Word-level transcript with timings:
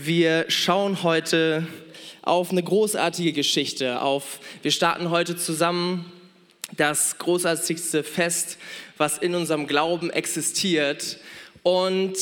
Wir 0.00 0.44
schauen 0.46 1.02
heute 1.02 1.66
auf 2.22 2.52
eine 2.52 2.62
großartige 2.62 3.32
Geschichte. 3.32 4.00
Auf, 4.00 4.38
wir 4.62 4.70
starten 4.70 5.10
heute 5.10 5.36
zusammen 5.36 6.04
das 6.76 7.18
großartigste 7.18 8.04
Fest, 8.04 8.58
was 8.96 9.18
in 9.18 9.34
unserem 9.34 9.66
Glauben 9.66 10.10
existiert. 10.10 11.18
Und 11.64 12.16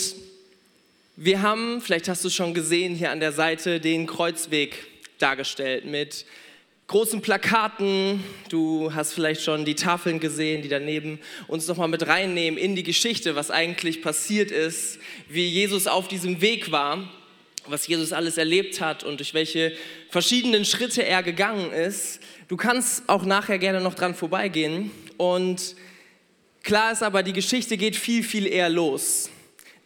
wir 1.16 1.42
haben, 1.42 1.82
vielleicht 1.82 2.08
hast 2.08 2.24
du 2.24 2.28
es 2.28 2.34
schon 2.34 2.54
gesehen, 2.54 2.94
hier 2.94 3.10
an 3.10 3.20
der 3.20 3.32
Seite 3.32 3.78
den 3.78 4.06
Kreuzweg 4.06 4.78
dargestellt 5.18 5.84
mit 5.84 6.24
großen 6.86 7.20
Plakaten. 7.20 8.24
Du 8.48 8.94
hast 8.94 9.12
vielleicht 9.12 9.42
schon 9.42 9.66
die 9.66 9.74
Tafeln 9.74 10.18
gesehen, 10.18 10.62
die 10.62 10.70
daneben 10.70 11.18
uns 11.46 11.68
nochmal 11.68 11.88
mit 11.88 12.06
reinnehmen 12.06 12.58
in 12.58 12.74
die 12.74 12.84
Geschichte, 12.84 13.36
was 13.36 13.50
eigentlich 13.50 14.00
passiert 14.00 14.50
ist, 14.50 14.98
wie 15.28 15.46
Jesus 15.46 15.86
auf 15.86 16.08
diesem 16.08 16.40
Weg 16.40 16.72
war, 16.72 17.06
was 17.68 17.86
Jesus 17.86 18.12
alles 18.12 18.38
erlebt 18.38 18.80
hat 18.80 19.04
und 19.04 19.20
durch 19.20 19.34
welche 19.34 19.72
verschiedenen 20.10 20.64
Schritte 20.64 21.04
er 21.04 21.22
gegangen 21.22 21.72
ist. 21.72 22.20
Du 22.48 22.56
kannst 22.56 23.08
auch 23.08 23.24
nachher 23.24 23.58
gerne 23.58 23.80
noch 23.80 23.94
dran 23.94 24.14
vorbeigehen. 24.14 24.90
Und 25.16 25.76
klar 26.62 26.92
ist 26.92 27.02
aber, 27.02 27.22
die 27.22 27.32
Geschichte 27.32 27.76
geht 27.76 27.96
viel, 27.96 28.22
viel 28.22 28.46
eher 28.46 28.68
los. 28.68 29.30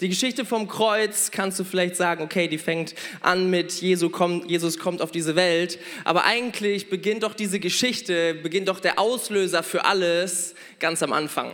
Die 0.01 0.09
Geschichte 0.09 0.47
vom 0.47 0.67
Kreuz 0.67 1.31
kannst 1.31 1.61
du 1.61 1.65
vielleicht 1.65 1.95
sagen, 1.95 2.25
okay, 2.25 2.49
die 2.49 2.57
fängt 2.57 2.95
an 3.21 3.51
mit 3.51 3.71
Jesus 3.83 4.11
kommt, 4.11 4.51
Jesus 4.51 4.79
kommt 4.79 5.03
auf 5.03 5.11
diese 5.11 5.37
Welt, 5.37 5.79
aber 6.05 6.25
eigentlich 6.25 6.89
beginnt 6.89 7.23
doch 7.23 7.35
diese 7.35 7.61
Geschichte, 7.61 8.33
beginnt 8.35 8.69
doch 8.69 8.81
der 8.81 8.99
Auslöser 8.99 9.63
für 9.63 9.85
alles 9.85 10.55
ganz 10.79 11.03
am 11.03 11.13
Anfang. 11.13 11.53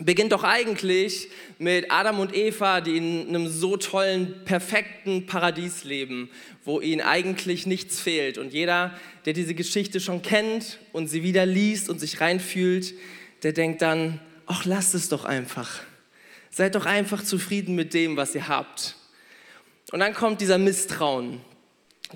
Beginnt 0.00 0.30
doch 0.30 0.44
eigentlich 0.44 1.28
mit 1.58 1.90
Adam 1.90 2.20
und 2.20 2.32
Eva, 2.32 2.80
die 2.80 2.96
in 2.96 3.28
einem 3.28 3.48
so 3.48 3.76
tollen, 3.76 4.44
perfekten 4.44 5.26
Paradies 5.26 5.82
leben, 5.82 6.30
wo 6.64 6.80
ihnen 6.80 7.00
eigentlich 7.00 7.66
nichts 7.66 8.00
fehlt. 8.00 8.38
Und 8.38 8.52
jeder, 8.52 8.96
der 9.24 9.32
diese 9.32 9.54
Geschichte 9.54 9.98
schon 9.98 10.22
kennt 10.22 10.78
und 10.92 11.08
sie 11.08 11.24
wieder 11.24 11.46
liest 11.46 11.90
und 11.90 11.98
sich 11.98 12.20
reinfühlt, 12.20 12.94
der 13.42 13.52
denkt 13.52 13.82
dann, 13.82 14.20
ach, 14.46 14.64
lasst 14.64 14.94
es 14.94 15.08
doch 15.08 15.24
einfach. 15.24 15.80
Seid 16.50 16.76
doch 16.76 16.86
einfach 16.86 17.24
zufrieden 17.24 17.74
mit 17.74 17.92
dem, 17.92 18.16
was 18.16 18.36
ihr 18.36 18.46
habt. 18.46 18.94
Und 19.90 19.98
dann 19.98 20.14
kommt 20.14 20.40
dieser 20.40 20.58
Misstrauen. 20.58 21.40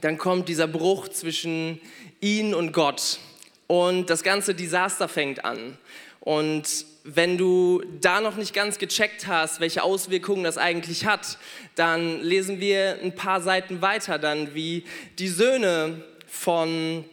Dann 0.01 0.19
kommt 0.19 0.49
dieser 0.49 0.69
Bruch 0.69 1.09
zwischen 1.09 1.81
ihnen 2.21 2.55
und 2.55 2.73
Gott. 2.73 3.19
Und 3.67 4.09
das 4.09 4.23
ganze 4.23 4.55
Desaster 4.55 5.09
fängt 5.09 5.45
an. 5.45 5.79
Und 6.23 6.87
wenn 7.03 7.37
du 7.37 7.83
da 8.01 8.21
noch 8.21 8.37
nicht 8.37 8.55
ganz 8.55 8.79
gecheckt 8.79 9.27
hast, 9.27 9.59
welche 9.59 9.83
Auswirkungen 9.83 10.45
das 10.45 10.57
eigentlich 10.57 11.05
hat, 11.05 11.37
dann 11.75 12.23
lesen 12.23 12.61
wir 12.61 13.01
ein 13.03 13.17
paar 13.17 13.41
Seiten 13.41 13.83
weiter 13.83 14.21
dann, 14.21 14.55
wie 14.55 14.85
die 15.19 15.27
Söhne 15.27 16.05
von, 16.29 17.05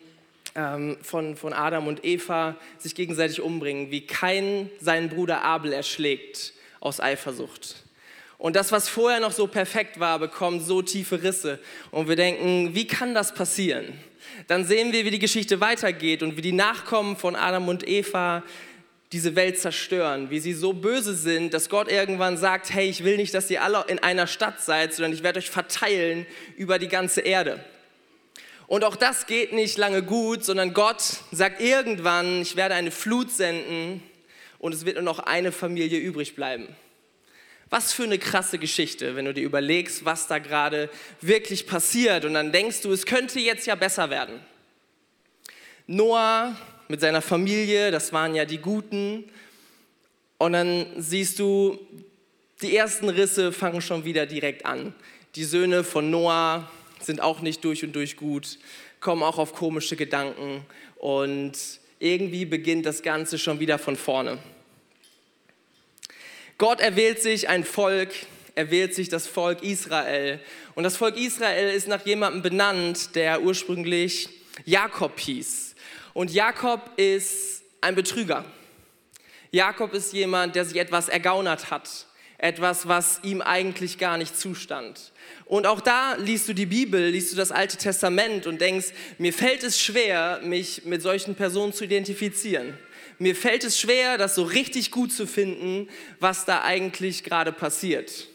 ähm, 0.54 0.98
von, 1.02 1.36
von 1.36 1.54
Adam 1.54 1.88
und 1.88 2.06
Eva 2.06 2.56
sich 2.78 2.94
gegenseitig 2.94 3.42
umbringen, 3.42 3.90
wie 3.90 4.06
Kain 4.06 4.70
seinen 4.80 5.10
Bruder 5.10 5.44
Abel 5.44 5.74
erschlägt 5.74 6.54
aus 6.80 7.00
Eifersucht. 7.00 7.78
Und 8.38 8.56
das, 8.56 8.72
was 8.72 8.88
vorher 8.88 9.20
noch 9.20 9.32
so 9.32 9.48
perfekt 9.48 10.00
war, 10.00 10.20
bekommt 10.20 10.62
so 10.62 10.84
tiefe 10.84 11.24
Risse. 11.24 11.58
Und 11.90 12.08
wir 12.08 12.16
denken, 12.16 12.76
wie 12.76 12.86
kann 12.86 13.16
das 13.16 13.34
passieren? 13.34 13.92
Dann 14.48 14.66
sehen 14.66 14.94
wir, 14.94 15.04
wie 15.04 15.12
die 15.12 15.20
Geschichte 15.20 15.60
weitergeht 15.62 16.22
und 16.22 16.38
wie 16.38 16.42
die 16.42 16.52
Nachkommen 16.52 17.18
von 17.18 17.36
Adam 17.36 17.68
und 17.68 17.88
Eva 17.88 18.44
diese 19.12 19.36
Welt 19.36 19.60
zerstören, 19.60 20.30
wie 20.30 20.40
sie 20.40 20.54
so 20.54 20.74
böse 20.74 21.16
sind, 21.16 21.54
dass 21.54 21.70
Gott 21.70 21.92
irgendwann 21.92 22.38
sagt, 22.38 22.72
hey, 22.72 22.88
ich 22.88 23.04
will 23.04 23.18
nicht, 23.18 23.34
dass 23.34 23.50
ihr 23.50 23.64
alle 23.64 23.86
in 23.88 24.00
einer 24.00 24.28
Stadt 24.28 24.62
seid, 24.62 24.94
sondern 24.94 25.14
ich 25.14 25.24
werde 25.24 25.40
euch 25.40 25.50
verteilen 25.50 26.28
über 26.58 26.78
die 26.78 26.88
ganze 26.88 27.22
Erde. 27.22 27.64
Und 28.68 28.84
auch 28.84 28.96
das 28.96 29.26
geht 29.26 29.52
nicht 29.52 29.80
lange 29.80 30.04
gut, 30.04 30.46
sondern 30.46 30.76
Gott 30.76 31.02
sagt 31.32 31.60
irgendwann, 31.60 32.44
ich 32.44 32.56
werde 32.56 32.76
eine 32.76 32.92
Flut 32.92 33.32
senden 33.32 34.04
und 34.60 34.76
es 34.76 34.86
wird 34.86 34.98
nur 34.98 35.04
noch 35.04 35.18
eine 35.18 35.52
Familie 35.52 35.98
übrig 35.98 36.36
bleiben. 36.36 36.68
Was 37.72 37.94
für 37.94 38.04
eine 38.04 38.20
krasse 38.20 38.60
Geschichte, 38.60 39.16
wenn 39.16 39.26
du 39.26 39.34
dir 39.34 39.44
überlegst, 39.44 40.06
was 40.06 40.28
da 40.28 40.38
gerade 40.38 40.90
wirklich 41.20 41.66
passiert 41.66 42.26
und 42.26 42.36
dann 42.36 42.52
denkst 42.52 42.82
du, 42.82 42.92
es 42.92 43.08
könnte 43.08 43.40
jetzt 43.40 43.66
ja 43.66 43.74
besser 43.74 44.12
werden. 44.12 44.40
Noah 45.88 46.56
mit 46.90 47.00
seiner 47.02 47.22
Familie, 47.22 47.92
das 47.92 48.12
waren 48.12 48.34
ja 48.34 48.46
die 48.46 48.58
Guten. 48.58 49.26
Und 50.40 50.54
dann 50.54 50.88
siehst 50.98 51.38
du, 51.38 51.80
die 52.64 52.76
ersten 52.76 53.10
Risse 53.10 53.52
fangen 53.54 53.82
schon 53.82 54.06
wieder 54.06 54.26
direkt 54.26 54.66
an. 54.66 54.96
Die 55.36 55.44
Söhne 55.44 55.84
von 55.84 56.10
Noah 56.10 56.70
sind 57.00 57.22
auch 57.22 57.42
nicht 57.42 57.64
durch 57.64 57.84
und 57.84 57.96
durch 57.96 58.18
gut, 58.18 58.58
kommen 59.00 59.22
auch 59.22 59.38
auf 59.38 59.54
komische 59.54 59.96
Gedanken 59.96 60.66
und 60.98 61.54
irgendwie 62.00 62.46
beginnt 62.46 62.88
das 62.88 63.04
Ganze 63.04 63.38
schon 63.38 63.60
wieder 63.60 63.78
von 63.78 63.96
vorne. 63.96 64.40
Gott 66.58 66.80
erwählt 66.82 67.22
sich 67.22 67.50
ein 67.50 67.64
Volk, 67.64 68.10
er 68.56 68.72
wählt 68.72 68.96
sich 68.96 69.10
das 69.10 69.28
Volk 69.28 69.62
Israel. 69.62 70.40
Und 70.74 70.84
das 70.84 70.98
Volk 70.98 71.18
Israel 71.18 71.72
ist 71.72 71.88
nach 71.88 72.04
jemandem 72.06 72.42
benannt, 72.42 73.16
der 73.16 73.44
ursprünglich 73.44 74.28
Jakob 74.66 75.20
hieß. 75.20 75.70
Und 76.14 76.32
Jakob 76.32 76.92
ist 76.98 77.64
ein 77.82 77.96
Betrüger. 77.96 78.46
Jakob 79.52 79.94
ist 79.94 80.14
jemand, 80.14 80.56
der 80.56 80.66
sich 80.66 80.78
etwas 80.78 81.10
ergaunert 81.10 81.72
hat. 81.72 82.08
Etwas, 82.38 82.88
was 82.88 83.20
ihm 83.24 83.42
eigentlich 83.42 83.98
gar 83.98 84.18
nicht 84.18 84.38
zustand. 84.38 85.12
Und 85.46 85.68
auch 85.68 85.82
da 85.82 86.16
liest 86.16 86.48
du 86.48 86.54
die 86.54 86.66
Bibel, 86.66 87.10
liest 87.10 87.34
du 87.34 87.36
das 87.36 87.52
Alte 87.52 87.76
Testament 87.76 88.48
und 88.48 88.62
denkst, 88.62 88.88
mir 89.18 89.34
fällt 89.34 89.64
es 89.64 89.82
schwer, 89.82 90.40
mich 90.44 90.86
mit 90.86 91.02
solchen 91.02 91.36
Personen 91.36 91.74
zu 91.74 91.84
identifizieren. 91.84 92.78
Mir 93.18 93.36
fällt 93.36 93.66
es 93.66 93.78
schwer, 93.78 94.18
das 94.18 94.36
so 94.36 94.44
richtig 94.44 94.92
gut 94.92 95.12
zu 95.12 95.28
finden, 95.28 95.90
was 96.22 96.46
da 96.46 96.64
eigentlich 96.64 97.26
gerade 97.26 97.52
passiert. 97.52 98.30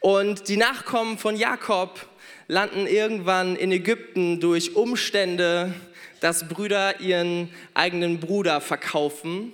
Und 0.00 0.48
die 0.48 0.56
Nachkommen 0.56 1.18
von 1.18 1.36
Jakob 1.36 2.08
landen 2.48 2.86
irgendwann 2.86 3.56
in 3.56 3.72
Ägypten 3.72 4.40
durch 4.40 4.76
Umstände, 4.76 5.74
dass 6.20 6.48
Brüder 6.48 7.00
ihren 7.00 7.50
eigenen 7.74 8.20
Bruder 8.20 8.60
verkaufen. 8.60 9.52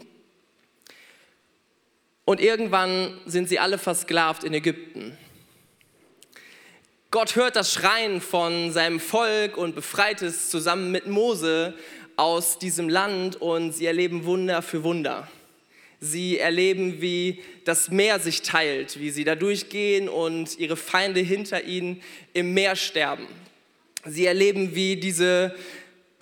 Und 2.25 2.41
irgendwann 2.41 3.19
sind 3.27 3.49
sie 3.49 3.59
alle 3.59 3.79
versklavt 3.79 4.45
in 4.45 4.55
Ägypten. 4.55 5.17
Gott 7.11 7.37
hört 7.37 7.57
das 7.57 7.73
Schreien 7.73 8.23
von 8.23 8.73
seinem 8.73 8.99
Volk 8.99 9.59
und 9.59 9.75
befreit 9.75 10.23
es 10.23 10.49
zusammen 10.49 10.91
mit 10.93 11.07
Mose 11.07 11.75
aus 12.17 12.59
diesem 12.59 12.89
Land 12.89 13.37
und 13.37 13.73
sie 13.73 13.87
erleben 13.87 14.25
Wunder 14.25 14.63
für 14.63 14.83
Wunder. 14.83 15.29
Sie 16.01 16.39
erleben, 16.39 17.01
wie 17.01 17.43
das 17.65 17.91
Meer 17.91 18.19
sich 18.19 18.43
teilt, 18.43 18.99
wie 18.99 19.11
sie 19.11 19.25
da 19.25 19.35
durchgehen 19.35 20.09
und 20.09 20.59
ihre 20.59 20.77
Feinde 20.77 21.21
hinter 21.21 21.65
ihnen 21.65 22.03
im 22.33 22.55
Meer 22.55 22.77
sterben. 22.77 23.27
Sie 24.05 24.27
erleben, 24.27 24.75
wie 24.75 24.97
diese 24.97 25.55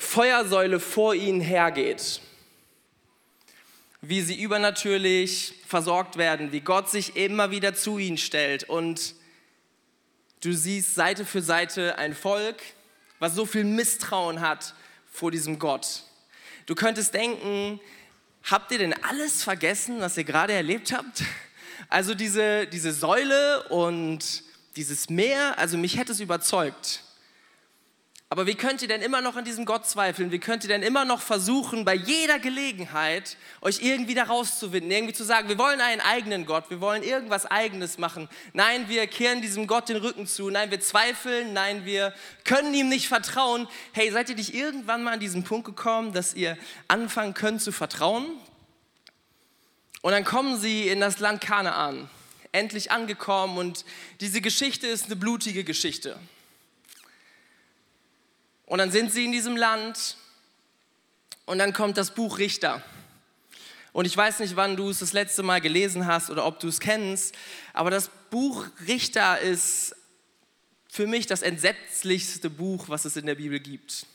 Feuersäule 0.01 0.81
vor 0.81 1.15
ihnen 1.15 1.41
hergeht. 1.41 2.21
Wie 4.03 4.23
sie 4.23 4.41
übernatürlich 4.41 5.55
versorgt 5.67 6.17
werden, 6.17 6.53
wie 6.53 6.61
Gott 6.61 6.91
sich 6.91 7.17
immer 7.17 7.51
wieder 7.51 7.75
zu 7.75 7.99
ihnen 7.99 8.19
stellt 8.19 8.65
und 8.65 9.15
Du 10.43 10.55
siehst 10.55 10.95
Seite 10.95 11.27
für 11.27 11.43
Seite 11.43 11.99
ein 11.99 12.15
Volk, 12.15 12.57
was 13.19 13.35
so 13.35 13.45
viel 13.45 13.65
Misstrauen 13.65 14.41
hat 14.41 14.75
vor 15.13 15.31
diesem 15.31 15.59
Gott. 15.59 16.05
Du 16.65 16.75
könntest 16.75 17.13
denken, 17.13 17.79
habt 18.45 18.73
ihr 18.73 18.79
denn 18.79 18.95
alles 19.05 19.45
vergessen, 19.45 20.01
was 20.01 20.17
ihr 20.17 20.25
gerade 20.25 20.53
erlebt 20.53 20.93
habt? 20.93 21.23
Also 21.89 22.15
diese, 22.15 22.69
diese 22.69 22.93
Säule 22.93 23.65
und 23.69 24.45
dieses 24.77 25.11
Meer, 25.11 25.59
also 25.59 25.77
mich 25.77 25.97
hätte 25.97 26.13
es 26.13 26.21
überzeugt. 26.21 27.03
Aber 28.33 28.47
wie 28.47 28.55
könnt 28.55 28.81
ihr 28.81 28.87
denn 28.87 29.03
immer 29.03 29.23
noch 29.23 29.35
an 29.35 29.45
diesem 29.45 29.65
Gott 29.65 29.89
zweifeln? 29.89 30.31
Wie 30.31 30.39
könnt 30.39 30.63
ihr 30.63 30.69
denn 30.69 30.85
immer 30.85 31.05
noch 31.05 31.21
versuchen, 31.21 31.85
bei 31.85 31.95
jeder 31.95 32.39
Gelegenheit 32.39 33.37
euch 33.61 33.83
irgendwie 33.83 34.15
da 34.15 34.23
rauszuwinden? 34.23 34.89
Irgendwie 34.89 35.15
zu 35.15 35.25
sagen, 35.25 35.49
wir 35.49 35.59
wollen 35.59 35.81
einen 35.81 36.01
eigenen 36.01 36.47
Gott, 36.47 36.71
wir 36.71 36.81
wollen 36.81 37.03
irgendwas 37.03 37.45
Eigenes 37.45 37.99
machen. 37.99 38.29
Nein, 38.53 38.89
wir 38.89 39.09
kehren 39.09 39.43
diesem 39.43 39.67
Gott 39.67 39.89
den 39.89 39.97
Rücken 39.97 40.29
zu. 40.29 40.49
Nein, 40.49 40.71
wir 40.71 40.79
zweifeln. 40.79 41.53
Nein, 41.53 41.85
wir 41.85 42.15
können 42.45 42.73
ihm 42.73 42.89
nicht 42.89 43.09
vertrauen. 43.09 43.67
Hey, 43.91 44.13
seid 44.13 44.29
ihr 44.29 44.37
nicht 44.37 44.55
irgendwann 44.55 45.03
mal 45.03 45.15
an 45.15 45.21
diesen 45.21 45.43
Punkt 45.43 45.65
gekommen, 45.65 46.13
dass 46.13 46.33
ihr 46.33 46.57
anfangen 46.87 47.35
könnt 47.35 47.61
zu 47.61 47.73
vertrauen? 47.73 48.27
Und 50.03 50.13
dann 50.13 50.23
kommen 50.23 50.57
sie 50.57 50.87
in 50.87 51.01
das 51.01 51.19
Land 51.19 51.41
Kanaan, 51.41 52.09
endlich 52.53 52.93
angekommen. 52.93 53.59
Und 53.59 53.85
diese 54.21 54.41
Geschichte 54.41 54.87
ist 54.87 55.07
eine 55.07 55.17
blutige 55.17 55.65
Geschichte. 55.65 56.17
Und 58.71 58.79
dann 58.79 58.93
sind 58.93 59.13
sie 59.13 59.25
in 59.25 59.33
diesem 59.33 59.57
Land 59.57 60.17
und 61.45 61.59
dann 61.59 61.73
kommt 61.73 61.97
das 61.97 62.15
Buch 62.15 62.39
Richter. 62.39 62.81
Und 63.93 64.05
ich 64.05 64.17
weiß 64.17 64.39
nicht, 64.39 64.55
wann 64.55 64.77
du 64.77 64.91
es 64.91 65.01
das 65.01 65.13
letzte 65.13 65.43
Mal 65.43 65.61
gelesen 65.61 66.07
hast 66.07 66.31
oder 66.31 66.47
ob 66.47 66.61
du 66.61 66.69
es 66.69 66.79
kennst, 66.79 67.35
aber 67.73 67.91
das 67.91 68.13
Buch 68.31 68.65
Richter 68.87 69.41
ist 69.41 69.97
für 70.89 71.09
mich 71.09 71.27
das 71.27 71.43
entsetzlichste 71.43 72.49
Buch, 72.49 72.89
was 72.89 73.07
es 73.07 73.17
in 73.17 73.27
der 73.27 73.35
Bibel 73.35 73.59
gibt. 73.59 74.07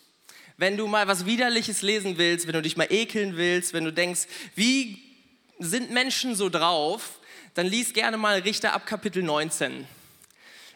Wenn 0.55 0.77
du 0.77 0.87
mal 0.87 1.05
was 1.09 1.25
Widerliches 1.25 1.81
lesen 1.81 2.17
willst, 2.17 2.47
wenn 2.47 2.53
du 2.53 2.61
dich 2.61 2.77
mal 2.77 2.87
ekeln 2.89 3.35
willst, 3.35 3.73
wenn 3.73 3.83
du 3.83 3.91
denkst, 3.91 4.21
wie 4.55 5.03
sind 5.59 5.91
Menschen 5.91 6.33
so 6.33 6.47
drauf, 6.47 7.19
dann 7.55 7.67
lies 7.67 7.91
gerne 7.91 8.15
mal 8.15 8.39
Richter 8.39 8.71
ab 8.71 8.85
Kapitel 8.85 9.21
19. 9.21 9.85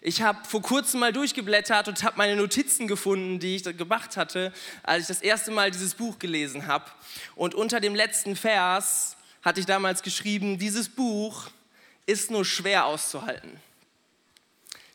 Ich 0.01 0.21
habe 0.21 0.45
vor 0.47 0.61
kurzem 0.61 1.01
mal 1.01 1.11
durchgeblättert 1.11 1.89
und 1.89 2.03
habe 2.03 2.17
meine 2.17 2.37
Notizen 2.37 2.87
gefunden, 2.87 3.39
die 3.39 3.57
ich 3.57 3.63
gemacht 3.63 4.15
hatte, 4.15 4.53
als 4.83 5.03
ich 5.03 5.07
das 5.07 5.21
erste 5.21 5.51
Mal 5.51 5.71
dieses 5.71 5.93
Buch 5.93 6.19
gelesen 6.19 6.67
habe. 6.67 6.85
Und 7.35 7.53
unter 7.53 7.81
dem 7.81 7.95
letzten 7.95 8.37
Vers 8.37 9.17
hatte 9.41 9.59
ich 9.59 9.65
damals 9.65 10.01
geschrieben, 10.01 10.57
dieses 10.57 10.87
Buch 10.87 11.47
ist 12.05 12.31
nur 12.31 12.45
schwer 12.45 12.85
auszuhalten. 12.85 13.59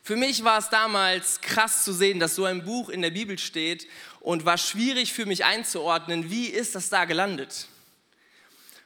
Für 0.03 0.17
mich 0.17 0.43
war 0.43 0.59
es 0.59 0.71
damals 0.71 1.41
krass 1.43 1.85
zu 1.85 1.93
sehen, 1.93 2.19
dass 2.19 2.35
so 2.35 2.45
ein 2.45 2.65
Buch 2.65 2.89
in 2.89 3.03
der 3.03 3.11
Bibel 3.11 3.39
steht 3.39 3.87
und 4.21 4.47
war 4.47 4.59
schwierig 4.59 5.13
für 5.13 5.27
mich 5.27 5.45
einzuordnen, 5.45 6.31
wie 6.31 6.47
ist 6.47 6.75
das 6.75 6.89
da 6.89 7.05
gelandet. 7.05 7.69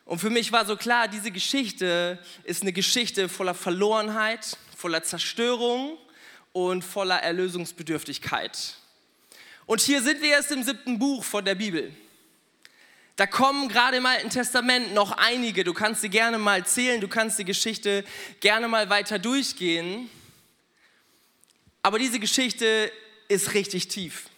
Und 0.04 0.20
für 0.20 0.30
mich 0.30 0.50
war 0.52 0.64
so 0.64 0.76
klar, 0.76 1.06
diese 1.06 1.30
Geschichte 1.30 2.18
ist 2.44 2.62
eine 2.62 2.72
Geschichte 2.72 3.28
voller 3.28 3.54
Verlorenheit, 3.54 4.56
voller 4.76 5.02
Zerstörung 5.02 5.98
und 6.66 6.82
voller 6.82 7.22
Erlösungsbedürftigkeit. 7.22 8.74
Und 9.66 9.80
hier 9.80 10.02
sind 10.02 10.20
wir 10.20 10.30
erst 10.30 10.50
im 10.50 10.64
siebten 10.64 10.98
Buch 10.98 11.22
von 11.22 11.44
der 11.44 11.54
Bibel. 11.54 11.92
Da 13.14 13.26
kommen 13.26 13.68
gerade 13.68 13.98
im 13.98 14.06
Alten 14.06 14.30
Testament 14.30 14.92
noch 14.92 15.12
einige. 15.12 15.62
Du 15.62 15.72
kannst 15.72 16.00
sie 16.00 16.08
gerne 16.08 16.38
mal 16.38 16.66
zählen, 16.66 17.00
du 17.00 17.08
kannst 17.08 17.38
die 17.38 17.44
Geschichte 17.44 18.04
gerne 18.40 18.66
mal 18.66 18.90
weiter 18.90 19.18
durchgehen. 19.18 20.10
Aber 21.82 21.98
diese 21.98 22.18
Geschichte 22.18 22.90
ist 23.28 23.54
richtig 23.54 23.88
tief. 23.88 24.28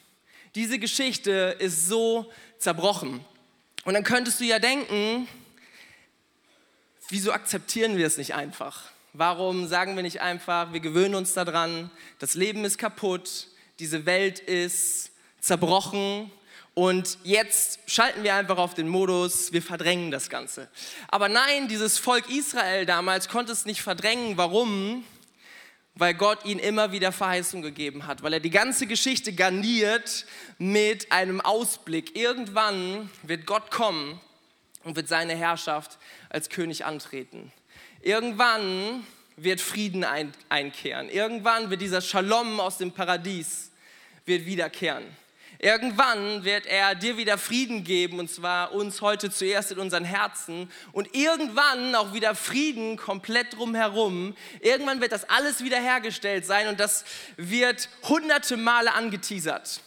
Diese 0.55 0.79
Geschichte 0.79 1.57
ist 1.59 1.87
so 1.89 2.31
zerbrochen. 2.59 3.25
Und 3.85 3.95
dann 3.95 4.05
könntest 4.05 4.41
du 4.41 4.45
ja 4.45 4.59
denken, 4.59 5.27
wieso 7.09 7.33
akzeptieren 7.33 7.97
wir 7.97 8.07
es 8.07 8.19
nicht 8.19 8.35
einfach? 8.35 8.90
Warum 9.13 9.67
sagen 9.67 9.97
wir 9.97 10.05
nicht 10.05 10.21
einfach, 10.21 10.73
wir 10.73 10.79
gewöhnen 10.79 11.17
uns 11.17 11.35
daran, 11.35 11.91
das 12.21 12.35
Leben 12.35 12.65
ist 12.65 12.79
kaputt, 12.79 13.49
diese 13.81 14.07
Welt 14.07 14.39
ist 14.39 15.11
zerbrochen 15.41 16.31
und 16.75 17.19
jetzt 17.25 17.81
schalten 17.87 18.23
wir 18.23 18.35
einfach 18.35 18.59
auf 18.59 18.75
den 18.75 18.89
Modus, 18.89 19.53
wir 19.53 19.63
verdrängen 19.63 20.13
das 20.13 20.31
Ganze. 20.31 20.69
Aber 21.09 21.29
nein, 21.29 21.67
dieses 21.67 21.99
Volk 21.99 22.31
Israel 22.31 22.87
damals 22.87 23.29
konnte 23.29 23.51
es 23.51 23.67
nicht 23.67 23.83
verdrängen. 23.83 24.37
Warum? 24.37 25.05
Weil 25.97 26.15
Gott 26.15 26.45
ihnen 26.45 26.61
immer 26.61 26.93
wieder 26.93 27.11
Verheißung 27.11 27.63
gegeben 27.63 28.07
hat, 28.07 28.23
weil 28.23 28.35
er 28.35 28.41
die 28.41 28.51
ganze 28.51 28.87
Geschichte 28.87 29.33
garniert 29.33 30.25
mit 30.59 31.11
einem 31.11 31.41
Ausblick. 31.41 32.17
Irgendwann 32.17 33.11
wird 33.25 33.45
Gott 33.45 33.73
kommen 33.73 34.21
und 34.85 34.95
wird 34.95 35.09
seine 35.09 35.35
Herrschaft 35.35 35.99
als 36.29 36.49
König 36.49 36.85
antreten. 36.85 37.53
Irgendwann 38.03 39.07
wird 39.37 39.61
Frieden 39.61 40.05
ein, 40.05 40.33
einkehren. 40.49 41.09
Irgendwann 41.09 41.71
wird 41.71 41.83
dieser 41.83 42.01
Shalom 42.01 42.61
aus 42.61 42.79
dem 42.79 42.93
Paradies 42.93 43.71
wird 44.25 44.47
wiederkehren. 44.47 45.05
Irgendwann 45.59 46.43
wird 46.45 46.65
er 46.65 46.95
dir 46.95 47.19
wieder 47.19 47.37
Frieden 47.37 47.85
geben, 47.85 48.19
und 48.19 48.31
zwar 48.31 48.73
uns 48.73 49.03
heute 49.03 49.31
zuerst 49.31 49.73
in 49.73 49.79
unseren 49.79 50.07
Herzen 50.07 50.71
und 50.93 51.15
irgendwann 51.15 51.95
auch 51.95 52.15
wieder 52.15 52.35
Frieden 52.35 52.97
komplett 52.97 53.59
drumherum. 53.59 54.35
Irgendwann 54.61 55.03
wird 55.03 55.13
das 55.13 55.29
alles 55.29 55.63
wiederhergestellt 55.63 56.47
sein 56.47 56.69
und 56.69 56.81
das 56.81 57.05
wird 57.37 57.91
hunderte 58.05 58.57
Male 58.57 58.95
angeteasert. 58.95 59.83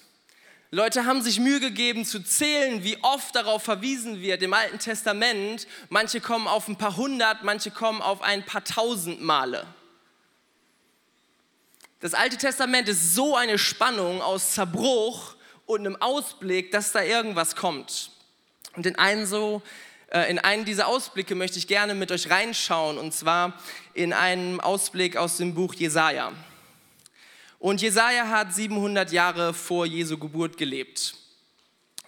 Leute 0.74 1.06
haben 1.06 1.22
sich 1.22 1.40
Mühe 1.40 1.60
gegeben 1.60 2.04
zu 2.04 2.20
zählen, 2.24 2.84
wie 2.84 2.98
oft 3.04 3.36
darauf 3.36 3.62
verwiesen 3.62 4.22
wird 4.22 4.42
im 4.42 4.56
Alten 4.56 4.80
Testament. 4.80 5.68
Manche 5.90 6.20
kommen 6.20 6.48
auf 6.48 6.68
ein 6.68 6.78
paar 6.78 6.98
hundert, 6.98 7.44
manche 7.44 7.70
kommen 7.70 8.02
auf 8.02 8.24
ein 8.24 8.44
paar 8.44 8.64
tausend 8.64 9.22
Male. 9.22 9.68
Das 12.00 12.16
Alte 12.16 12.38
Testament 12.38 12.90
ist 12.90 13.14
so 13.14 13.36
eine 13.36 13.60
Spannung 13.60 14.24
aus 14.24 14.54
Zerbruch 14.54 15.36
und 15.68 15.82
einem 15.82 15.96
Ausblick, 16.02 16.72
dass 16.72 16.92
da 16.92 17.04
irgendwas 17.04 17.56
kommt. 17.56 18.10
Und 18.76 18.88
in 18.88 18.96
einen, 18.96 19.28
so, 19.28 19.62
äh, 20.12 20.28
in 20.32 20.40
einen 20.40 20.66
dieser 20.66 20.88
Ausblicke 20.88 21.36
möchte 21.36 21.60
ich 21.60 21.68
gerne 21.68 21.94
mit 21.94 22.12
euch 22.12 22.32
reinschauen, 22.32 22.98
und 22.98 23.14
zwar 23.14 23.62
in 23.94 24.12
einen 24.12 24.60
Ausblick 24.60 25.18
aus 25.18 25.38
dem 25.38 25.54
Buch 25.54 25.76
Jesaja. 25.76 26.32
Und 27.64 27.82
Jesaja 27.82 28.28
hat 28.28 28.54
700 28.54 29.14
Jahre 29.14 29.54
vor 29.54 29.86
Jesu 29.86 30.18
Geburt 30.18 30.58
gelebt. 30.58 31.16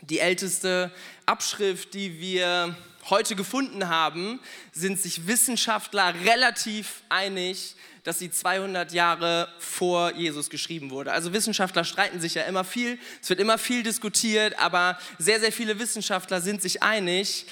Die 0.01 0.19
älteste 0.19 0.91
Abschrift, 1.25 1.93
die 1.93 2.19
wir 2.19 2.75
heute 3.09 3.37
gefunden 3.37 3.87
haben, 3.87 4.41
sind 4.73 4.99
sich 4.99 5.27
Wissenschaftler 5.27 6.13
relativ 6.25 7.03
einig, 7.07 7.77
dass 8.03 8.19
sie 8.19 8.29
200 8.29 8.91
Jahre 8.91 9.47
vor 9.57 10.13
Jesus 10.15 10.49
geschrieben 10.49 10.91
wurde. 10.91 11.13
Also 11.13 11.31
Wissenschaftler 11.31 11.85
streiten 11.85 12.19
sich 12.19 12.33
ja 12.33 12.41
immer 12.43 12.65
viel, 12.65 12.99
es 13.21 13.29
wird 13.29 13.39
immer 13.39 13.57
viel 13.57 13.81
diskutiert, 13.81 14.59
aber 14.59 14.99
sehr, 15.19 15.39
sehr 15.39 15.53
viele 15.53 15.79
Wissenschaftler 15.79 16.41
sind 16.41 16.61
sich 16.61 16.83
einig, 16.83 17.45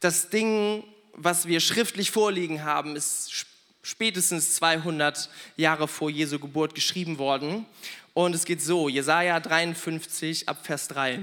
das 0.00 0.28
Ding, 0.28 0.84
was 1.14 1.46
wir 1.46 1.60
schriftlich 1.60 2.10
vorliegen 2.10 2.64
haben, 2.64 2.96
ist 2.96 3.32
spätestens 3.82 4.54
200 4.56 5.28
Jahre 5.56 5.88
vor 5.88 6.10
Jesu 6.10 6.38
Geburt 6.38 6.74
geschrieben 6.74 7.18
worden. 7.18 7.66
Und 8.14 8.34
es 8.34 8.44
geht 8.44 8.62
so, 8.62 8.88
Jesaja 8.88 9.40
53 9.40 10.48
ab 10.48 10.64
Vers 10.64 10.88
3. 10.88 11.20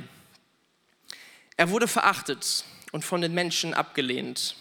Er 1.57 1.69
wurde 1.69 1.87
verachtet 1.87 2.65
und 2.91 3.03
von 3.03 3.21
den 3.21 3.33
Menschen 3.33 3.73
abgelehnt. 3.73 4.55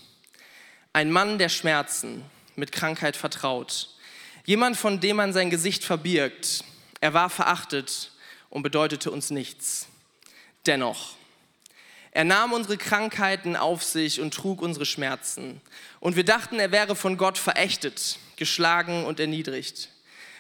Ein 0.92 1.10
Mann 1.10 1.38
der 1.38 1.48
Schmerzen, 1.48 2.24
mit 2.56 2.72
Krankheit 2.72 3.16
vertraut. 3.16 3.90
Jemand, 4.44 4.76
von 4.76 5.00
dem 5.00 5.16
man 5.16 5.32
sein 5.32 5.50
Gesicht 5.50 5.84
verbirgt. 5.84 6.64
Er 7.00 7.12
war 7.14 7.30
verachtet 7.30 8.12
und 8.48 8.62
bedeutete 8.62 9.10
uns 9.10 9.30
nichts. 9.30 9.88
Dennoch, 10.64 11.16
er 12.16 12.24
nahm 12.24 12.54
unsere 12.54 12.78
Krankheiten 12.78 13.56
auf 13.56 13.84
sich 13.84 14.22
und 14.22 14.32
trug 14.32 14.62
unsere 14.62 14.86
Schmerzen. 14.86 15.60
Und 16.00 16.16
wir 16.16 16.24
dachten, 16.24 16.58
er 16.58 16.72
wäre 16.72 16.96
von 16.96 17.18
Gott 17.18 17.36
verächtet, 17.36 18.18
geschlagen 18.36 19.04
und 19.04 19.20
erniedrigt. 19.20 19.90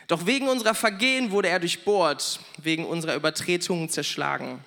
Doch 0.06 0.24
wegen 0.24 0.48
unserer 0.48 0.74
Vergehen 0.74 1.32
wurde 1.32 1.50
er 1.50 1.58
durchbohrt, 1.58 2.40
wegen 2.56 2.86
unserer 2.86 3.14
Übertretungen 3.14 3.90
zerschlagen. 3.90 4.64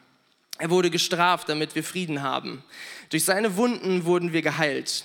Er 0.60 0.70
wurde 0.70 0.92
gestraft, 0.92 1.50
damit 1.50 1.74
wir 1.74 1.84
Frieden 1.84 2.22
haben. 2.22 2.63
Durch 3.10 3.25
seine 3.25 3.58
Wunden 3.58 4.06
wurden 4.06 4.32
wir 4.32 4.44
geheilt. 4.44 5.04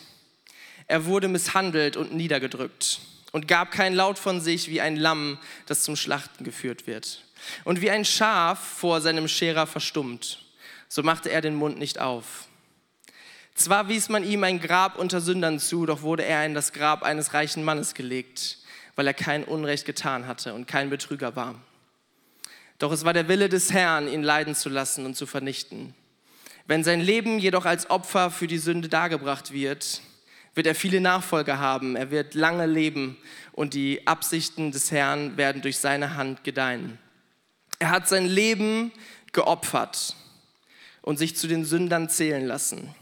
Er 0.87 1.07
wurde 1.07 1.29
misshandelt 1.29 1.97
und 1.97 2.13
niedergedrückt 2.13 3.01
und 3.33 3.49
gab 3.49 3.71
kein 3.73 3.95
Laut 3.95 4.19
von 4.19 4.43
sich 4.43 4.69
wie 4.69 4.83
ein 4.83 4.97
Lamm, 4.97 5.39
das 5.65 5.85
zum 5.85 5.97
Schlachten 5.97 6.45
geführt 6.45 6.87
wird. 6.87 7.25
Und 7.65 7.81
wie 7.81 7.91
ein 7.91 8.05
Schaf 8.05 8.59
vor 8.59 9.01
seinem 9.01 9.27
Scherer 9.27 9.67
verstummt 9.67 10.44
so 10.95 11.03
machte 11.03 11.29
er 11.29 11.41
den 11.41 11.57
Mund 11.57 11.77
nicht 11.77 12.01
auf. 12.01 12.47
Zwar 13.57 13.89
wies 13.89 14.09
man 14.09 14.23
ihm 14.23 14.45
ein 14.45 14.61
Grab 14.61 14.97
unter 14.97 15.21
Sündern 15.21 15.59
zu, 15.59 15.87
doch 15.87 16.03
wurde 16.03 16.25
er 16.25 16.47
in 16.47 16.55
das 16.55 16.73
Grab 16.73 17.03
eines 17.03 17.35
reichen 17.35 17.65
Mannes 17.65 17.95
gelegt, 17.95 18.59
weil 18.95 19.09
er 19.09 19.13
kein 19.13 19.43
Unrecht 19.43 19.87
getan 19.87 20.29
hatte 20.29 20.55
und 20.55 20.69
kein 20.69 20.91
Betrüger 20.91 21.35
war. 21.35 21.57
Doch 22.79 22.93
es 22.93 23.05
war 23.05 23.13
der 23.13 23.27
Wille 23.27 23.49
des 23.49 23.73
Herrn, 23.73 24.07
ihn 24.07 24.23
leiden 24.23 24.55
zu 24.55 24.69
lassen 24.69 25.05
und 25.05 25.17
zu 25.17 25.27
vernichten. 25.27 25.97
Wenn 26.69 26.85
sein 26.85 27.01
Leben 27.01 27.41
jedoch 27.41 27.65
als 27.65 27.91
Opfer 27.91 28.31
für 28.31 28.47
die 28.47 28.59
Sünde 28.59 28.89
dargebracht 28.89 29.53
wird, 29.53 30.01
wird 30.55 30.69
er 30.69 30.77
viele 30.77 31.01
Nachfolger 31.01 31.59
haben, 31.59 31.97
er 31.97 32.13
wird 32.13 32.35
lange 32.35 32.67
leben 32.67 33.17
und 33.51 33.75
die 33.75 34.07
Absichten 34.07 34.71
des 34.71 34.93
Herrn 34.93 35.37
werden 35.37 35.61
durch 35.61 35.79
seine 35.79 36.15
Hand 36.15 36.45
gedeihen. 36.45 37.01
Er 37.81 37.91
hat 37.91 38.07
sein 38.07 38.27
Leben 38.27 38.93
geopfert 39.33 40.15
und 41.05 41.19
sich 41.19 41.37
zu 41.37 41.47
den 41.47 41.67
Sündern 41.67 42.09
zählen 42.09 42.47
lassen. 42.47 42.95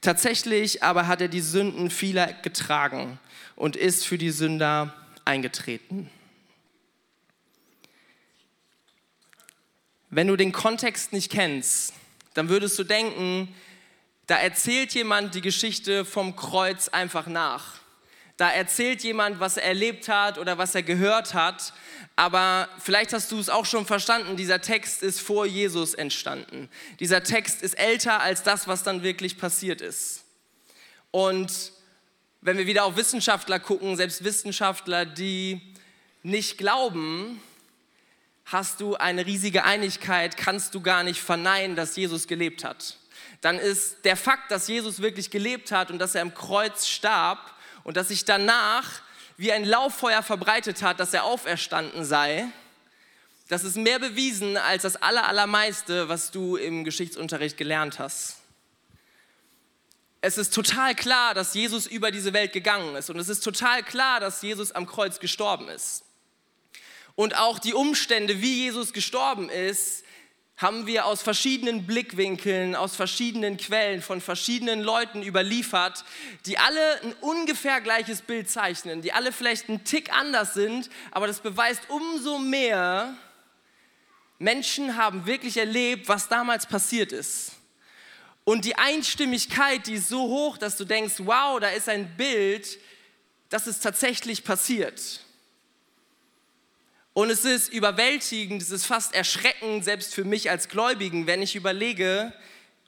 Tatsächlich 0.00 0.82
aber 0.82 1.06
hat 1.06 1.20
er 1.20 1.28
die 1.28 1.40
Sünden 1.40 1.88
vieler 1.88 2.32
getragen 2.32 3.20
und 3.54 3.76
ist 3.76 4.04
für 4.04 4.18
die 4.18 4.32
Sünder 4.32 4.92
eingetreten. 5.24 6.10
Wenn 10.10 10.26
du 10.26 10.34
den 10.34 10.50
Kontext 10.50 11.12
nicht 11.12 11.30
kennst, 11.30 11.94
dann 12.34 12.48
würdest 12.48 12.76
du 12.76 12.82
denken, 12.82 13.54
da 14.26 14.36
erzählt 14.36 14.92
jemand 14.94 15.36
die 15.36 15.40
Geschichte 15.40 16.04
vom 16.04 16.34
Kreuz 16.34 16.88
einfach 16.88 17.28
nach. 17.28 17.76
Da 18.38 18.50
erzählt 18.50 19.02
jemand, 19.02 19.40
was 19.40 19.56
er 19.56 19.64
erlebt 19.64 20.08
hat 20.08 20.38
oder 20.38 20.58
was 20.58 20.72
er 20.74 20.84
gehört 20.84 21.34
hat, 21.34 21.74
aber 22.14 22.68
vielleicht 22.78 23.12
hast 23.12 23.32
du 23.32 23.38
es 23.38 23.48
auch 23.48 23.66
schon 23.66 23.84
verstanden, 23.84 24.36
dieser 24.36 24.60
Text 24.60 25.02
ist 25.02 25.20
vor 25.20 25.44
Jesus 25.44 25.92
entstanden. 25.92 26.68
Dieser 27.00 27.24
Text 27.24 27.62
ist 27.62 27.74
älter 27.74 28.20
als 28.20 28.44
das, 28.44 28.68
was 28.68 28.84
dann 28.84 29.02
wirklich 29.02 29.38
passiert 29.38 29.80
ist. 29.80 30.24
Und 31.10 31.72
wenn 32.40 32.58
wir 32.58 32.68
wieder 32.68 32.84
auf 32.84 32.96
Wissenschaftler 32.96 33.58
gucken, 33.58 33.96
selbst 33.96 34.22
Wissenschaftler, 34.22 35.04
die 35.04 35.60
nicht 36.22 36.58
glauben, 36.58 37.42
hast 38.44 38.80
du 38.80 38.94
eine 38.94 39.26
riesige 39.26 39.64
Einigkeit, 39.64 40.36
kannst 40.36 40.76
du 40.76 40.80
gar 40.80 41.02
nicht 41.02 41.20
verneinen, 41.20 41.74
dass 41.74 41.96
Jesus 41.96 42.28
gelebt 42.28 42.62
hat. 42.62 42.98
Dann 43.40 43.58
ist 43.58 44.04
der 44.04 44.16
Fakt, 44.16 44.52
dass 44.52 44.68
Jesus 44.68 45.02
wirklich 45.02 45.30
gelebt 45.30 45.72
hat 45.72 45.90
und 45.90 45.98
dass 45.98 46.14
er 46.14 46.22
am 46.22 46.34
Kreuz 46.34 46.86
starb 46.86 47.57
und 47.88 47.96
dass 47.96 48.08
sich 48.08 48.26
danach 48.26 49.00
wie 49.38 49.50
ein 49.50 49.64
Lauffeuer 49.64 50.22
verbreitet 50.22 50.82
hat, 50.82 51.00
dass 51.00 51.14
er 51.14 51.24
auferstanden 51.24 52.04
sei, 52.04 52.46
das 53.48 53.64
ist 53.64 53.78
mehr 53.78 53.98
bewiesen 53.98 54.58
als 54.58 54.82
das 54.82 54.96
Allermeiste, 54.96 56.06
was 56.10 56.30
du 56.30 56.56
im 56.56 56.84
Geschichtsunterricht 56.84 57.56
gelernt 57.56 57.98
hast. 57.98 58.36
Es 60.20 60.36
ist 60.36 60.52
total 60.52 60.94
klar, 60.94 61.32
dass 61.32 61.54
Jesus 61.54 61.86
über 61.86 62.10
diese 62.10 62.34
Welt 62.34 62.52
gegangen 62.52 62.94
ist 62.94 63.08
und 63.08 63.18
es 63.18 63.30
ist 63.30 63.40
total 63.40 63.82
klar, 63.82 64.20
dass 64.20 64.42
Jesus 64.42 64.72
am 64.72 64.84
Kreuz 64.84 65.18
gestorben 65.18 65.70
ist. 65.70 66.04
Und 67.14 67.38
auch 67.38 67.58
die 67.58 67.72
Umstände, 67.72 68.42
wie 68.42 68.64
Jesus 68.64 68.92
gestorben 68.92 69.48
ist, 69.48 70.04
haben 70.58 70.88
wir 70.88 71.06
aus 71.06 71.22
verschiedenen 71.22 71.86
Blickwinkeln, 71.86 72.74
aus 72.74 72.96
verschiedenen 72.96 73.56
Quellen, 73.56 74.02
von 74.02 74.20
verschiedenen 74.20 74.82
Leuten 74.82 75.22
überliefert, 75.22 76.04
die 76.46 76.58
alle 76.58 77.00
ein 77.02 77.12
ungefähr 77.20 77.80
gleiches 77.80 78.22
Bild 78.22 78.50
zeichnen, 78.50 79.00
die 79.00 79.12
alle 79.12 79.30
vielleicht 79.30 79.68
einen 79.68 79.84
Tick 79.84 80.12
anders 80.12 80.54
sind, 80.54 80.90
aber 81.12 81.28
das 81.28 81.40
beweist 81.40 81.88
umso 81.88 82.38
mehr, 82.38 83.16
Menschen 84.40 84.96
haben 84.96 85.26
wirklich 85.26 85.56
erlebt, 85.56 86.08
was 86.08 86.28
damals 86.28 86.66
passiert 86.66 87.12
ist. 87.12 87.52
Und 88.44 88.64
die 88.64 88.76
Einstimmigkeit, 88.76 89.86
die 89.86 89.94
ist 89.94 90.08
so 90.08 90.22
hoch, 90.22 90.58
dass 90.58 90.76
du 90.76 90.84
denkst, 90.84 91.16
wow, 91.18 91.60
da 91.60 91.68
ist 91.68 91.88
ein 91.88 92.16
Bild, 92.16 92.78
das 93.48 93.66
ist 93.66 93.80
tatsächlich 93.80 94.42
passiert. 94.42 95.20
Und 97.18 97.30
es 97.30 97.44
ist 97.44 97.72
überwältigend, 97.72 98.62
es 98.62 98.70
ist 98.70 98.86
fast 98.86 99.12
erschreckend, 99.12 99.84
selbst 99.84 100.14
für 100.14 100.22
mich 100.22 100.50
als 100.50 100.68
Gläubigen, 100.68 101.26
wenn 101.26 101.42
ich 101.42 101.56
überlege, 101.56 102.32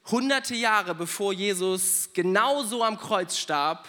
hunderte 0.08 0.54
Jahre 0.54 0.94
bevor 0.94 1.32
Jesus 1.32 2.10
genauso 2.12 2.84
am 2.84 2.96
Kreuz 2.96 3.36
starb, 3.36 3.88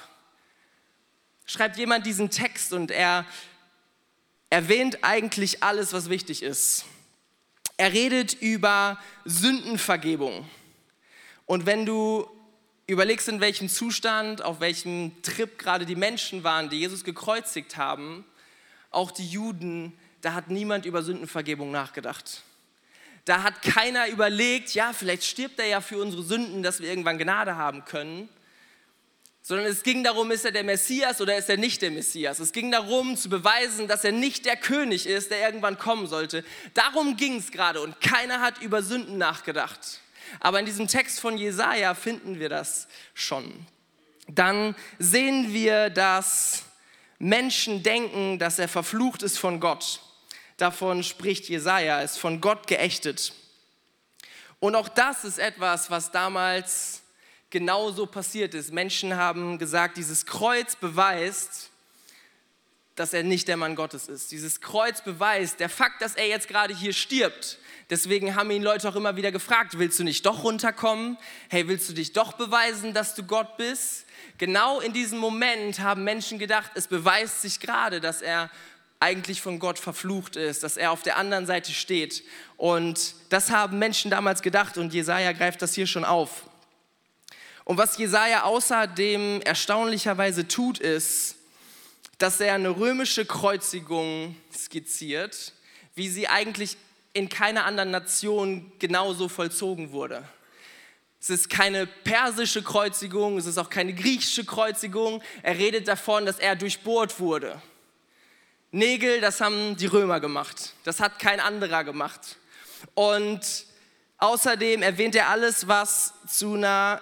schreibt 1.45 1.77
jemand 1.77 2.07
diesen 2.07 2.31
Text 2.31 2.73
und 2.73 2.89
er 2.89 3.27
erwähnt 4.49 5.03
eigentlich 5.03 5.61
alles, 5.61 5.93
was 5.93 6.09
wichtig 6.09 6.41
ist. 6.41 6.85
Er 7.77 7.93
redet 7.93 8.33
über 8.33 8.97
Sündenvergebung. 9.25 10.49
Und 11.45 11.67
wenn 11.67 11.85
du 11.85 12.27
überlegst, 12.87 13.27
in 13.27 13.41
welchem 13.41 13.69
Zustand, 13.69 14.41
auf 14.41 14.59
welchem 14.59 15.21
Trip 15.21 15.59
gerade 15.59 15.85
die 15.85 15.95
Menschen 15.95 16.43
waren, 16.43 16.71
die 16.71 16.79
Jesus 16.79 17.03
gekreuzigt 17.03 17.77
haben, 17.77 18.25
auch 18.89 19.11
die 19.11 19.27
Juden, 19.27 19.95
da 20.21 20.33
hat 20.33 20.49
niemand 20.49 20.85
über 20.85 21.03
Sündenvergebung 21.03 21.71
nachgedacht. 21.71 22.43
Da 23.25 23.43
hat 23.43 23.61
keiner 23.61 24.07
überlegt, 24.07 24.73
ja, 24.73 24.93
vielleicht 24.93 25.23
stirbt 25.23 25.59
er 25.59 25.67
ja 25.67 25.81
für 25.81 25.97
unsere 25.99 26.23
Sünden, 26.23 26.63
dass 26.63 26.79
wir 26.79 26.89
irgendwann 26.89 27.17
Gnade 27.17 27.55
haben 27.55 27.85
können. 27.85 28.29
Sondern 29.43 29.65
es 29.67 29.81
ging 29.81 30.03
darum, 30.03 30.29
ist 30.29 30.45
er 30.45 30.51
der 30.51 30.63
Messias 30.63 31.19
oder 31.19 31.35
ist 31.35 31.49
er 31.49 31.57
nicht 31.57 31.81
der 31.81 31.91
Messias? 31.91 32.39
Es 32.39 32.51
ging 32.51 32.71
darum 32.71 33.17
zu 33.17 33.27
beweisen, 33.29 33.87
dass 33.87 34.03
er 34.03 34.11
nicht 34.11 34.45
der 34.45 34.55
König 34.55 35.07
ist, 35.07 35.31
der 35.31 35.39
irgendwann 35.39 35.79
kommen 35.79 36.07
sollte. 36.07 36.43
Darum 36.75 37.17
ging 37.17 37.37
es 37.37 37.51
gerade 37.51 37.81
und 37.81 37.99
keiner 38.01 38.41
hat 38.41 38.61
über 38.61 38.83
Sünden 38.83 39.17
nachgedacht. 39.17 40.01
Aber 40.39 40.59
in 40.59 40.65
diesem 40.65 40.87
Text 40.87 41.19
von 41.19 41.37
Jesaja 41.37 41.95
finden 41.95 42.39
wir 42.39 42.49
das 42.49 42.87
schon. 43.15 43.51
Dann 44.27 44.75
sehen 44.99 45.53
wir, 45.53 45.89
dass 45.89 46.63
Menschen 47.17 47.83
denken, 47.83 48.39
dass 48.39 48.59
er 48.59 48.67
verflucht 48.67 49.23
ist 49.23 49.37
von 49.37 49.59
Gott 49.59 49.99
davon 50.61 51.03
spricht 51.03 51.49
Jesaja, 51.49 52.01
ist 52.01 52.17
von 52.17 52.39
Gott 52.41 52.67
geächtet. 52.67 53.33
Und 54.59 54.75
auch 54.75 54.89
das 54.89 55.23
ist 55.23 55.39
etwas, 55.39 55.89
was 55.89 56.11
damals 56.11 57.01
genauso 57.49 58.05
passiert 58.05 58.53
ist. 58.53 58.71
Menschen 58.71 59.15
haben 59.15 59.57
gesagt, 59.57 59.97
dieses 59.97 60.25
Kreuz 60.25 60.75
beweist, 60.75 61.71
dass 62.95 63.13
er 63.13 63.23
nicht 63.23 63.47
der 63.47 63.57
Mann 63.57 63.75
Gottes 63.75 64.07
ist. 64.07 64.31
Dieses 64.31 64.61
Kreuz 64.61 65.01
beweist, 65.01 65.59
der 65.59 65.69
Fakt, 65.69 66.01
dass 66.01 66.15
er 66.15 66.27
jetzt 66.27 66.47
gerade 66.47 66.75
hier 66.75 66.93
stirbt. 66.93 67.57
Deswegen 67.89 68.35
haben 68.35 68.51
ihn 68.51 68.63
Leute 68.63 68.87
auch 68.87 68.95
immer 68.95 69.15
wieder 69.15 69.31
gefragt, 69.31 69.77
willst 69.77 69.99
du 69.99 70.03
nicht 70.03 70.25
doch 70.25 70.43
runterkommen? 70.43 71.17
Hey, 71.49 71.67
willst 71.67 71.89
du 71.89 71.93
dich 71.93 72.13
doch 72.13 72.33
beweisen, 72.33 72.93
dass 72.93 73.15
du 73.15 73.23
Gott 73.23 73.57
bist? 73.57 74.05
Genau 74.37 74.79
in 74.79 74.93
diesem 74.93 75.19
Moment 75.19 75.79
haben 75.79 76.03
Menschen 76.03 76.39
gedacht, 76.39 76.71
es 76.75 76.87
beweist 76.87 77.41
sich 77.41 77.59
gerade, 77.59 77.99
dass 77.99 78.21
er 78.21 78.49
eigentlich 79.01 79.41
von 79.41 79.59
Gott 79.59 79.79
verflucht 79.79 80.35
ist, 80.35 80.63
dass 80.63 80.77
er 80.77 80.91
auf 80.91 81.01
der 81.01 81.17
anderen 81.17 81.45
Seite 81.45 81.71
steht. 81.71 82.23
Und 82.55 83.15
das 83.29 83.49
haben 83.49 83.79
Menschen 83.79 84.11
damals 84.11 84.41
gedacht 84.41 84.77
und 84.77 84.93
Jesaja 84.93 85.31
greift 85.31 85.61
das 85.61 85.73
hier 85.73 85.87
schon 85.87 86.05
auf. 86.05 86.45
Und 87.65 87.77
was 87.77 87.97
Jesaja 87.97 88.43
außerdem 88.43 89.41
erstaunlicherweise 89.41 90.47
tut, 90.47 90.79
ist, 90.79 91.35
dass 92.17 92.39
er 92.39 92.53
eine 92.53 92.69
römische 92.69 93.25
Kreuzigung 93.25 94.35
skizziert, 94.53 95.53
wie 95.95 96.07
sie 96.07 96.27
eigentlich 96.27 96.77
in 97.13 97.27
keiner 97.27 97.65
anderen 97.65 97.91
Nation 97.91 98.71
genauso 98.77 99.27
vollzogen 99.27 99.91
wurde. 99.91 100.23
Es 101.19 101.29
ist 101.29 101.49
keine 101.49 101.87
persische 101.87 102.63
Kreuzigung, 102.63 103.37
es 103.37 103.45
ist 103.45 103.57
auch 103.57 103.69
keine 103.69 103.93
griechische 103.93 104.45
Kreuzigung. 104.45 105.21
Er 105.43 105.57
redet 105.57 105.87
davon, 105.87 106.25
dass 106.25 106.39
er 106.39 106.55
durchbohrt 106.55 107.19
wurde. 107.19 107.61
Nägel, 108.73 109.19
das 109.19 109.41
haben 109.41 109.75
die 109.75 109.85
Römer 109.85 110.21
gemacht. 110.21 110.73
Das 110.85 111.01
hat 111.01 111.19
kein 111.19 111.41
anderer 111.41 111.83
gemacht. 111.83 112.37
Und 112.93 113.65
außerdem 114.17 114.81
erwähnt 114.81 115.13
er 115.15 115.27
alles, 115.27 115.67
was 115.67 116.13
zu 116.25 116.53
einer 116.53 117.01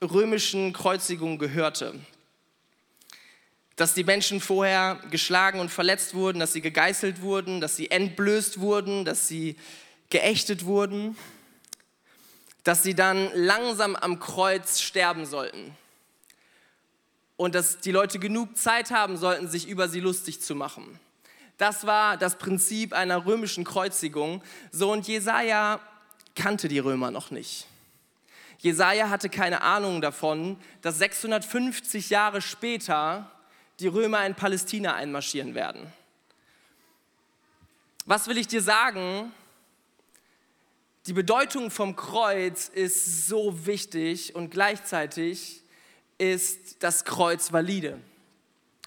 römischen 0.00 0.72
Kreuzigung 0.72 1.38
gehörte. 1.38 1.94
Dass 3.74 3.94
die 3.94 4.04
Menschen 4.04 4.40
vorher 4.40 5.00
geschlagen 5.10 5.58
und 5.58 5.70
verletzt 5.70 6.14
wurden, 6.14 6.38
dass 6.38 6.52
sie 6.52 6.60
gegeißelt 6.60 7.20
wurden, 7.20 7.60
dass 7.60 7.74
sie 7.74 7.90
entblößt 7.90 8.60
wurden, 8.60 9.04
dass 9.04 9.26
sie 9.26 9.56
geächtet 10.08 10.64
wurden, 10.66 11.16
dass 12.62 12.84
sie 12.84 12.94
dann 12.94 13.28
langsam 13.34 13.96
am 13.96 14.20
Kreuz 14.20 14.80
sterben 14.80 15.26
sollten 15.26 15.76
und 17.42 17.56
dass 17.56 17.80
die 17.80 17.90
Leute 17.90 18.20
genug 18.20 18.56
Zeit 18.56 18.92
haben 18.92 19.16
sollten, 19.16 19.48
sich 19.48 19.66
über 19.66 19.88
sie 19.88 19.98
lustig 19.98 20.40
zu 20.40 20.54
machen. 20.54 21.00
Das 21.58 21.88
war 21.88 22.16
das 22.16 22.38
Prinzip 22.38 22.92
einer 22.92 23.26
römischen 23.26 23.64
Kreuzigung. 23.64 24.44
So 24.70 24.92
und 24.92 25.08
Jesaja 25.08 25.80
kannte 26.36 26.68
die 26.68 26.78
Römer 26.78 27.10
noch 27.10 27.32
nicht. 27.32 27.66
Jesaja 28.58 29.10
hatte 29.10 29.28
keine 29.28 29.62
Ahnung 29.62 30.00
davon, 30.00 30.56
dass 30.82 30.98
650 30.98 32.10
Jahre 32.10 32.40
später 32.40 33.28
die 33.80 33.88
Römer 33.88 34.24
in 34.24 34.36
Palästina 34.36 34.94
einmarschieren 34.94 35.56
werden. 35.56 35.92
Was 38.06 38.28
will 38.28 38.38
ich 38.38 38.46
dir 38.46 38.62
sagen? 38.62 39.32
Die 41.06 41.12
Bedeutung 41.12 41.72
vom 41.72 41.96
Kreuz 41.96 42.68
ist 42.68 43.26
so 43.26 43.66
wichtig 43.66 44.36
und 44.36 44.50
gleichzeitig 44.50 45.61
ist 46.22 46.84
das 46.84 47.04
Kreuz 47.04 47.52
valide. 47.52 47.98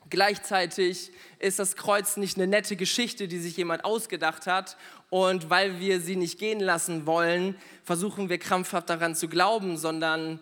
Gleichzeitig 0.10 1.12
ist 1.40 1.60
das 1.60 1.76
Kreuz 1.76 2.16
nicht 2.16 2.38
eine 2.38 2.48
nette 2.48 2.78
Geschichte, 2.78 3.28
die 3.28 3.40
sich 3.40 3.58
jemand 3.58 3.84
ausgedacht 3.84 4.48
hat. 4.48 4.78
Und 5.10 5.50
weil 5.50 5.82
wir 5.82 6.00
sie 6.00 6.16
nicht 6.16 6.40
gehen 6.40 6.62
lassen 6.62 7.06
wollen, 7.06 7.56
versuchen 7.84 8.30
wir 8.30 8.38
krampfhaft 8.38 8.90
daran 8.90 9.16
zu 9.16 9.28
glauben, 9.28 9.78
sondern 9.78 10.40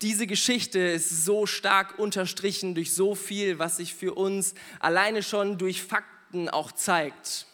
diese 0.00 0.26
Geschichte 0.26 0.80
ist 0.80 1.24
so 1.24 1.46
stark 1.46 2.00
unterstrichen 2.00 2.74
durch 2.74 2.92
so 2.92 3.14
viel, 3.14 3.60
was 3.60 3.76
sich 3.76 3.94
für 3.94 4.14
uns 4.14 4.54
alleine 4.80 5.22
schon 5.22 5.56
durch 5.56 5.84
Fakten 5.84 6.48
auch 6.48 6.72
zeigt. 6.72 7.46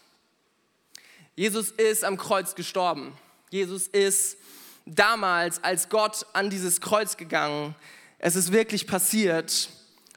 Jesus 1.36 1.70
ist 1.70 2.02
am 2.02 2.16
Kreuz 2.16 2.54
gestorben. 2.54 3.12
Jesus 3.50 3.88
ist 3.88 4.38
damals 4.86 5.62
als 5.62 5.90
Gott 5.90 6.24
an 6.32 6.48
dieses 6.48 6.80
Kreuz 6.80 7.18
gegangen. 7.18 7.74
Es 8.20 8.34
ist 8.34 8.50
wirklich 8.50 8.88
passiert 8.88 9.68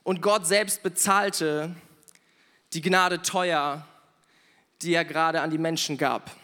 und 0.01 0.24
Gott 0.24 0.48
selbst 0.48 0.81
bezahlte 0.81 1.75
die 2.74 2.81
Gnade 2.81 3.22
teuer, 3.22 3.86
die 4.81 4.96
er 4.96 5.05
gerade 5.05 5.41
an 5.41 5.51
die 5.51 5.60
Menschen 5.60 6.00
gab. 6.00 6.36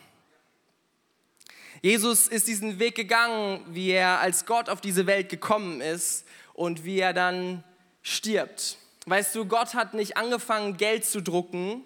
Jesus 1.81 2.27
ist 2.27 2.47
diesen 2.47 2.77
Weg 2.77 2.93
gegangen, 2.93 3.65
wie 3.69 3.89
er 3.89 4.19
als 4.19 4.45
Gott 4.45 4.69
auf 4.69 4.81
diese 4.81 5.07
Welt 5.07 5.29
gekommen 5.29 5.81
ist 5.81 6.27
und 6.53 6.85
wie 6.85 6.99
er 6.99 7.13
dann 7.13 7.63
stirbt. 8.03 8.77
Weißt 9.07 9.33
du, 9.33 9.45
Gott 9.45 9.73
hat 9.73 9.95
nicht 9.95 10.15
angefangen, 10.15 10.77
Geld 10.77 11.05
zu 11.05 11.23
drucken, 11.23 11.83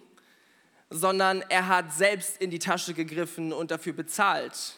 sondern 0.89 1.43
er 1.47 1.69
hat 1.69 1.93
selbst 1.93 2.41
in 2.41 2.49
die 2.49 2.59
Tasche 2.59 2.93
gegriffen 2.93 3.53
und 3.53 3.71
dafür 3.71 3.93
bezahlt. 3.93 4.75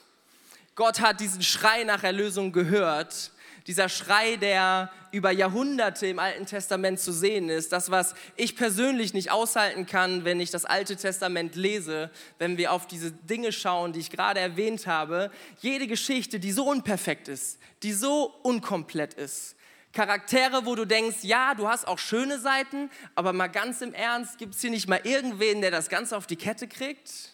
Gott 0.76 1.00
hat 1.00 1.20
diesen 1.20 1.42
Schrei 1.42 1.84
nach 1.84 2.04
Erlösung 2.04 2.52
gehört 2.52 3.32
Dieser 3.68 3.88
Schrei, 3.88 4.36
der 4.36 4.92
über 5.12 5.32
Jahrhunderte 5.32 6.08
im 6.08 6.20
Alten 6.20 6.46
Testament 6.46 7.00
zu 7.00 7.14
sehen 7.14 7.50
ist, 7.50 7.72
das, 7.72 7.92
was 7.92 8.14
ich 8.36 8.56
persönlich 8.58 9.14
nicht 9.14 9.32
aushalten 9.32 9.86
kann, 9.86 10.26
wenn 10.26 10.42
ich 10.42 10.52
das 10.52 10.66
Alte 10.66 10.98
Testament 10.98 11.56
lese, 11.56 12.10
wenn 12.40 12.58
wir 12.58 12.74
auf 12.74 12.88
diese 12.88 13.12
Dinge 13.12 13.52
schauen, 13.54 13.94
die 13.94 14.02
ich 14.02 14.10
gerade 14.10 14.42
erwähnt 14.42 14.86
habe. 14.86 15.32
Jede 15.62 15.88
Geschichte, 15.88 16.40
die 16.40 16.52
so 16.52 16.66
unperfekt 16.66 17.28
ist, 17.30 17.60
die 17.84 17.94
so 17.94 18.34
unkomplett 18.44 19.14
ist. 19.14 19.56
Charaktere, 19.94 20.66
wo 20.66 20.74
du 20.76 20.86
denkst, 20.86 21.18
ja, 21.22 21.54
du 21.54 21.68
hast 21.70 21.88
auch 21.88 22.00
schöne 22.00 22.40
Seiten, 22.40 22.90
aber 23.14 23.32
mal 23.32 23.48
ganz 23.48 23.82
im 23.82 23.94
Ernst, 23.94 24.40
gibt 24.40 24.56
es 24.56 24.62
hier 24.62 24.72
nicht 24.72 24.90
mal 24.90 25.02
irgendwen, 25.04 25.62
der 25.62 25.72
das 25.72 25.88
Ganze 25.88 26.18
auf 26.18 26.26
die 26.26 26.36
Kette 26.36 26.68
kriegt? 26.68 27.34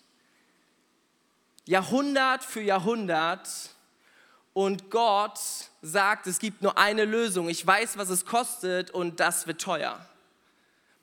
Jahrhundert 1.66 2.44
für 2.44 2.62
Jahrhundert 2.62 3.48
und 4.53 4.89
Gott 4.89 5.39
sagt, 5.82 6.27
es 6.27 6.39
gibt 6.39 6.62
nur 6.62 6.77
eine 6.77 7.06
Lösung. 7.06 7.50
Ich 7.50 7.65
weiß, 7.65 7.98
was 7.98 8.10
es 8.10 8.25
kostet 8.25 8.91
und 8.91 9.20
das 9.20 9.48
wird 9.48 9.62
teuer. 9.62 10.00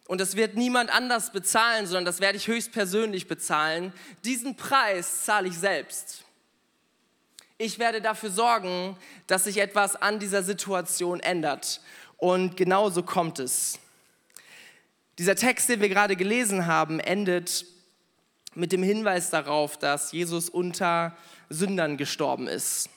Und 0.07 0.21
das 0.21 0.37
wird 0.37 0.55
niemand 0.55 0.91
anders 0.91 1.33
bezahlen, 1.33 1.87
sondern 1.87 2.05
das 2.05 2.21
werde 2.21 2.37
ich 2.37 2.47
höchstpersönlich 2.47 3.27
bezahlen. 3.27 3.93
Diesen 4.25 4.57
Preis 4.57 5.25
zahle 5.25 5.49
ich 5.49 5.59
selbst. 5.59 6.25
Ich 7.59 7.79
werde 7.79 8.01
dafür 8.01 8.31
sorgen, 8.31 8.97
dass 9.27 9.45
sich 9.45 9.59
etwas 9.59 9.97
an 9.97 10.19
dieser 10.19 10.43
Situation 10.43 11.21
ändert. 11.21 11.81
Und 12.19 12.57
genau 12.57 12.91
so 12.91 13.03
kommt 13.03 13.39
es. 13.39 13.79
Dieser 15.19 15.35
Text, 15.35 15.69
den 15.69 15.81
wir 15.81 15.89
gerade 15.89 16.15
gelesen 16.15 16.67
haben, 16.67 17.01
endet 17.01 17.65
mit 18.55 18.73
dem 18.73 18.83
Hinweis 18.83 19.31
darauf, 19.31 19.79
dass 19.79 20.13
Jesus 20.13 20.49
unter 20.49 21.17
Sündern 21.49 21.97
gestorben 21.97 22.47
ist. 22.47 22.91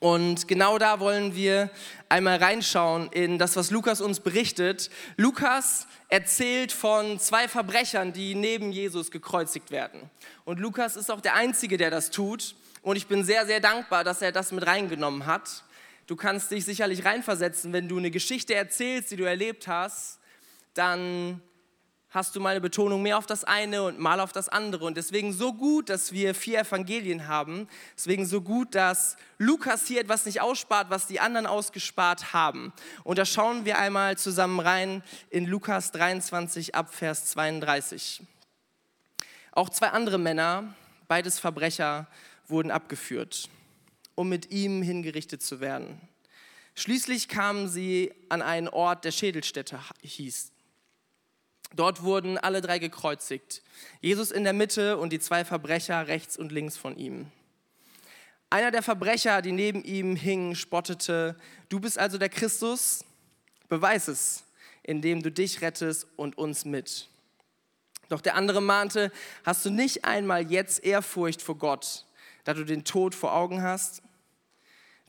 Und 0.00 0.46
genau 0.46 0.78
da 0.78 1.00
wollen 1.00 1.34
wir 1.34 1.70
einmal 2.08 2.38
reinschauen 2.38 3.10
in 3.12 3.38
das, 3.38 3.56
was 3.56 3.70
Lukas 3.70 4.00
uns 4.00 4.20
berichtet. 4.20 4.90
Lukas 5.16 5.88
erzählt 6.08 6.70
von 6.70 7.18
zwei 7.18 7.48
Verbrechern, 7.48 8.12
die 8.12 8.34
neben 8.34 8.70
Jesus 8.70 9.10
gekreuzigt 9.10 9.70
werden. 9.70 10.08
Und 10.44 10.60
Lukas 10.60 10.96
ist 10.96 11.10
auch 11.10 11.20
der 11.20 11.34
Einzige, 11.34 11.76
der 11.76 11.90
das 11.90 12.10
tut. 12.10 12.54
Und 12.82 12.96
ich 12.96 13.08
bin 13.08 13.24
sehr, 13.24 13.44
sehr 13.44 13.60
dankbar, 13.60 14.04
dass 14.04 14.22
er 14.22 14.30
das 14.30 14.52
mit 14.52 14.66
reingenommen 14.66 15.26
hat. 15.26 15.64
Du 16.06 16.16
kannst 16.16 16.50
dich 16.52 16.64
sicherlich 16.64 17.04
reinversetzen, 17.04 17.72
wenn 17.72 17.88
du 17.88 17.98
eine 17.98 18.10
Geschichte 18.10 18.54
erzählst, 18.54 19.10
die 19.10 19.16
du 19.16 19.24
erlebt 19.24 19.66
hast, 19.66 20.20
dann 20.74 21.42
hast 22.10 22.34
du 22.34 22.40
mal 22.40 22.50
eine 22.50 22.60
Betonung 22.60 23.02
mehr 23.02 23.18
auf 23.18 23.26
das 23.26 23.44
eine 23.44 23.82
und 23.82 23.98
mal 23.98 24.20
auf 24.20 24.32
das 24.32 24.48
andere. 24.48 24.84
Und 24.86 24.96
deswegen 24.96 25.32
so 25.32 25.52
gut, 25.52 25.90
dass 25.90 26.12
wir 26.12 26.34
vier 26.34 26.60
Evangelien 26.60 27.28
haben. 27.28 27.68
Deswegen 27.96 28.24
so 28.24 28.40
gut, 28.40 28.74
dass 28.74 29.16
Lukas 29.36 29.86
hier 29.86 30.00
etwas 30.00 30.24
nicht 30.24 30.40
ausspart, 30.40 30.88
was 30.88 31.06
die 31.06 31.20
anderen 31.20 31.46
ausgespart 31.46 32.32
haben. 32.32 32.72
Und 33.04 33.18
da 33.18 33.26
schauen 33.26 33.64
wir 33.66 33.78
einmal 33.78 34.16
zusammen 34.16 34.60
rein 34.60 35.02
in 35.28 35.44
Lukas 35.44 35.92
23 35.92 36.74
ab 36.74 36.94
Vers 36.94 37.26
32. 37.26 38.22
Auch 39.52 39.68
zwei 39.68 39.88
andere 39.88 40.18
Männer, 40.18 40.74
beides 41.08 41.38
Verbrecher, 41.38 42.06
wurden 42.46 42.70
abgeführt, 42.70 43.50
um 44.14 44.30
mit 44.30 44.50
ihm 44.50 44.82
hingerichtet 44.82 45.42
zu 45.42 45.60
werden. 45.60 46.00
Schließlich 46.74 47.28
kamen 47.28 47.68
sie 47.68 48.14
an 48.28 48.40
einen 48.40 48.68
Ort, 48.68 49.04
der 49.04 49.10
Schädelstätte 49.10 49.80
hieß. 50.00 50.52
Dort 51.74 52.02
wurden 52.02 52.38
alle 52.38 52.60
drei 52.60 52.78
gekreuzigt. 52.78 53.62
Jesus 54.00 54.30
in 54.30 54.44
der 54.44 54.52
Mitte 54.52 54.96
und 54.96 55.12
die 55.12 55.20
zwei 55.20 55.44
Verbrecher 55.44 56.08
rechts 56.08 56.36
und 56.36 56.50
links 56.52 56.76
von 56.76 56.96
ihm. 56.96 57.30
Einer 58.50 58.70
der 58.70 58.82
Verbrecher, 58.82 59.42
die 59.42 59.52
neben 59.52 59.84
ihm 59.84 60.16
hingen, 60.16 60.56
spottete, 60.56 61.36
du 61.68 61.80
bist 61.80 61.98
also 61.98 62.16
der 62.16 62.30
Christus? 62.30 63.04
Beweis 63.68 64.08
es, 64.08 64.44
indem 64.82 65.22
du 65.22 65.30
dich 65.30 65.60
rettest 65.60 66.06
und 66.16 66.38
uns 66.38 66.64
mit. 66.64 67.08
Doch 68.08 68.22
der 68.22 68.36
andere 68.36 68.62
mahnte, 68.62 69.12
hast 69.44 69.66
du 69.66 69.70
nicht 69.70 70.06
einmal 70.06 70.50
jetzt 70.50 70.82
Ehrfurcht 70.82 71.42
vor 71.42 71.58
Gott, 71.58 72.06
da 72.44 72.54
du 72.54 72.64
den 72.64 72.84
Tod 72.84 73.14
vor 73.14 73.34
Augen 73.34 73.62
hast? 73.62 74.02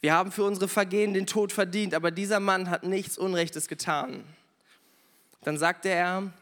Wir 0.01 0.13
haben 0.13 0.33
für 0.33 0.43
unsere 0.43 0.67
Vergehen 0.67 1.13
den 1.13 1.25
Tod 1.25 1.53
verdient, 1.53 1.93
aber 1.93 2.11
dieser 2.11 2.41
Mann 2.41 2.69
hat 2.69 2.83
nichts 2.83 3.17
Unrechtes 3.17 3.69
getan. 3.69 4.23
Dann 5.43 5.57
sagte 5.57 5.89
er, 5.89 6.33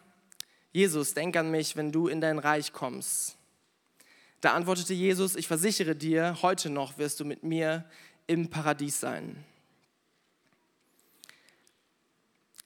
Jesus, 0.77 1.15
denk 1.15 1.35
an 1.35 1.49
mich, 1.49 1.75
wenn 1.75 1.91
du 1.91 2.07
in 2.07 2.21
dein 2.21 2.37
Reich 2.37 2.71
kommst. 2.71 3.35
Da 4.41 4.53
antwortete 4.53 4.93
Jesus, 4.93 5.35
ich 5.35 5.47
versichere 5.47 5.95
dir, 5.95 6.37
heute 6.43 6.69
noch 6.69 6.99
wirst 6.99 7.19
du 7.19 7.25
mit 7.25 7.41
mir 7.41 7.83
im 8.27 8.51
Paradies 8.51 8.99
sein. 8.99 9.43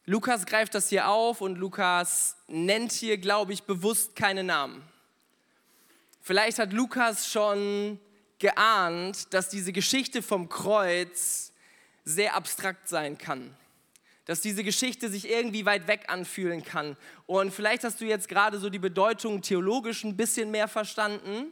Lukas 0.03 0.45
greift 0.45 0.75
das 0.75 0.89
hier 0.89 1.07
auf 1.07 1.39
und 1.39 1.55
Lukas 1.57 2.35
nennt 2.49 2.91
hier, 2.91 3.17
glaube 3.17 3.53
ich, 3.53 3.63
bewusst 3.63 4.13
keine 4.13 4.43
Namen. 4.43 4.83
Vielleicht 6.19 6.59
hat 6.59 6.73
Lukas 6.73 7.31
schon 7.31 7.97
geahnt, 8.39 9.33
dass 9.33 9.47
diese 9.47 9.71
Geschichte 9.71 10.21
vom 10.21 10.49
Kreuz 10.49 11.53
sehr 12.03 12.35
abstrakt 12.35 12.89
sein 12.89 13.17
kann 13.17 13.55
dass 14.25 14.41
diese 14.41 14.63
Geschichte 14.63 15.09
sich 15.09 15.29
irgendwie 15.29 15.65
weit 15.65 15.87
weg 15.87 16.05
anfühlen 16.07 16.63
kann. 16.63 16.95
Und 17.25 17.51
vielleicht 17.53 17.83
hast 17.83 18.01
du 18.01 18.05
jetzt 18.05 18.29
gerade 18.29 18.59
so 18.59 18.69
die 18.69 18.79
Bedeutung 18.79 19.41
theologisch 19.41 20.03
ein 20.03 20.15
bisschen 20.15 20.51
mehr 20.51 20.67
verstanden. 20.67 21.51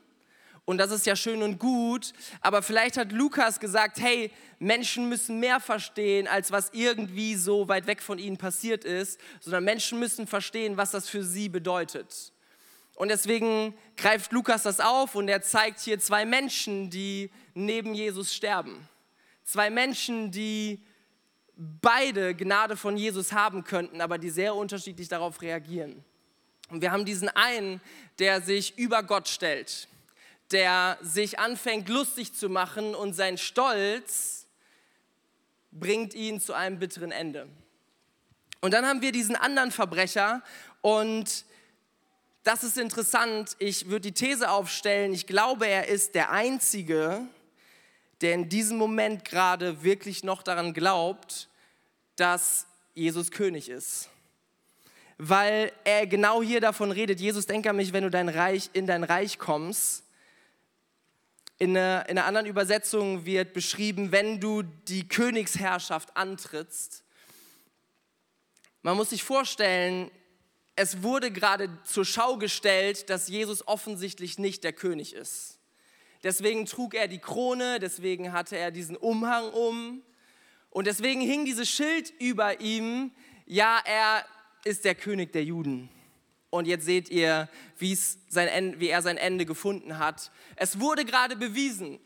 Und 0.66 0.78
das 0.78 0.92
ist 0.92 1.08
ja 1.08 1.16
schön 1.16 1.42
und 1.42 1.58
gut. 1.58 2.14
Aber 2.42 2.62
vielleicht 2.62 2.98
hat 2.98 3.12
Lukas 3.12 3.60
gesagt, 3.60 4.00
hey, 4.00 4.32
Menschen 4.60 5.10
müssen 5.10 5.40
mehr 5.40 5.60
verstehen, 5.60 6.28
als 6.28 6.52
was 6.52 6.70
irgendwie 6.74 7.36
so 7.36 7.68
weit 7.68 7.88
weg 7.88 8.04
von 8.04 8.20
ihnen 8.20 8.38
passiert 8.38 8.86
ist, 8.86 9.20
sondern 9.40 9.64
Menschen 9.64 10.00
müssen 10.00 10.28
verstehen, 10.28 10.78
was 10.78 10.92
das 10.92 11.10
für 11.10 11.24
sie 11.24 11.50
bedeutet. 11.50 12.34
Und 12.94 13.08
deswegen 13.08 13.74
greift 13.98 14.32
Lukas 14.32 14.64
das 14.64 14.80
auf 14.80 15.16
und 15.16 15.28
er 15.28 15.42
zeigt 15.42 15.80
hier 15.80 16.00
zwei 16.00 16.26
Menschen, 16.26 16.90
die 16.90 17.32
neben 17.54 17.94
Jesus 17.94 18.36
sterben. 18.36 18.88
Zwei 19.46 19.70
Menschen, 19.70 20.32
die 20.32 20.84
beide 21.60 22.34
Gnade 22.36 22.78
von 22.78 22.96
Jesus 22.96 23.34
haben 23.34 23.66
könnten, 23.66 24.00
aber 24.00 24.18
die 24.18 24.30
sehr 24.30 24.56
unterschiedlich 24.56 25.10
darauf 25.10 25.42
reagieren. 25.42 26.04
Und 26.70 26.82
wir 26.82 26.92
haben 26.92 27.04
diesen 27.04 27.28
einen, 27.30 27.82
der 28.18 28.42
sich 28.42 28.78
über 28.78 29.04
Gott 29.04 29.28
stellt, 29.28 29.90
der 30.52 30.98
sich 31.02 31.38
anfängt 31.38 31.90
lustig 31.90 32.34
zu 32.34 32.48
machen 32.48 32.96
und 32.96 33.14
sein 33.14 33.38
Stolz 33.38 34.48
bringt 35.72 36.14
ihn 36.14 36.40
zu 36.40 36.54
einem 36.54 36.80
bitteren 36.80 37.12
Ende. 37.12 37.48
Und 38.62 38.74
dann 38.74 38.86
haben 38.86 39.02
wir 39.02 39.12
diesen 39.12 39.36
anderen 39.36 39.72
Verbrecher 39.72 40.42
und 40.82 41.46
das 42.44 42.64
ist 42.64 42.78
interessant. 42.78 43.58
Ich 43.60 43.88
würde 43.88 44.12
die 44.12 44.14
These 44.14 44.50
aufstellen, 44.50 45.14
ich 45.14 45.28
glaube, 45.28 45.68
er 45.68 45.88
ist 45.88 46.16
der 46.16 46.32
Einzige, 46.32 47.28
der 48.22 48.34
in 48.34 48.50
diesem 48.50 48.78
Moment 48.78 49.26
gerade 49.26 49.84
wirklich 49.84 50.24
noch 50.24 50.42
daran 50.42 50.74
glaubt, 50.74 51.49
dass 52.20 52.68
Jesus 52.94 53.32
König 53.32 53.70
ist. 53.70 54.10
Weil 55.18 55.72
er 55.84 56.08
genau 56.08 56.42
hier 56.42 56.62
davon 56.62 56.92
redet, 56.92 57.20
Jesus, 57.20 57.46
denk 57.46 57.68
an 57.68 57.76
mich, 57.76 57.94
wenn 57.94 58.04
du 58.04 58.10
dein 58.10 58.30
Reich, 58.30 58.70
in 58.74 58.88
dein 58.88 59.04
Reich 59.04 59.38
kommst. 59.38 60.04
In 61.58 61.76
einer, 61.76 62.08
in 62.08 62.18
einer 62.18 62.26
anderen 62.26 62.48
Übersetzung 62.48 63.26
wird 63.26 63.54
beschrieben, 63.54 64.14
wenn 64.14 64.40
du 64.40 64.64
die 64.64 65.08
Königsherrschaft 65.08 66.16
antrittst. 66.16 67.04
Man 68.82 68.96
muss 68.96 69.10
sich 69.10 69.26
vorstellen, 69.26 70.10
es 70.78 71.04
wurde 71.04 71.32
gerade 71.32 71.70
zur 71.84 72.06
Schau 72.06 72.38
gestellt, 72.38 73.10
dass 73.10 73.28
Jesus 73.28 73.68
offensichtlich 73.68 74.40
nicht 74.40 74.64
der 74.64 74.72
König 74.72 75.14
ist. 75.14 75.60
Deswegen 76.24 76.66
trug 76.66 76.94
er 76.96 77.10
die 77.10 77.20
Krone, 77.20 77.80
deswegen 77.80 78.32
hatte 78.32 78.58
er 78.58 78.72
diesen 78.72 78.96
Umhang 78.96 79.50
um, 79.50 80.02
und 80.70 80.88
deswegen 80.88 81.22
hing 81.22 81.46
dieses 81.46 81.70
Schild 81.70 82.14
über 82.20 82.62
ihm, 82.62 83.12
ja, 83.46 83.80
er 83.86 84.26
ist 84.64 84.86
der 84.86 84.96
König 84.96 85.34
der 85.34 85.44
Juden. 85.44 85.90
Und 86.52 86.66
jetzt 86.66 86.86
seht 86.86 87.10
ihr, 87.10 87.48
sein, 88.28 88.80
wie 88.80 88.90
er 88.90 89.02
sein 89.02 89.18
Ende 89.18 89.46
gefunden 89.46 90.00
hat. 90.00 90.32
Es 90.56 90.80
wurde 90.80 91.06
gerade 91.06 91.36
bewiesen. 91.36 92.00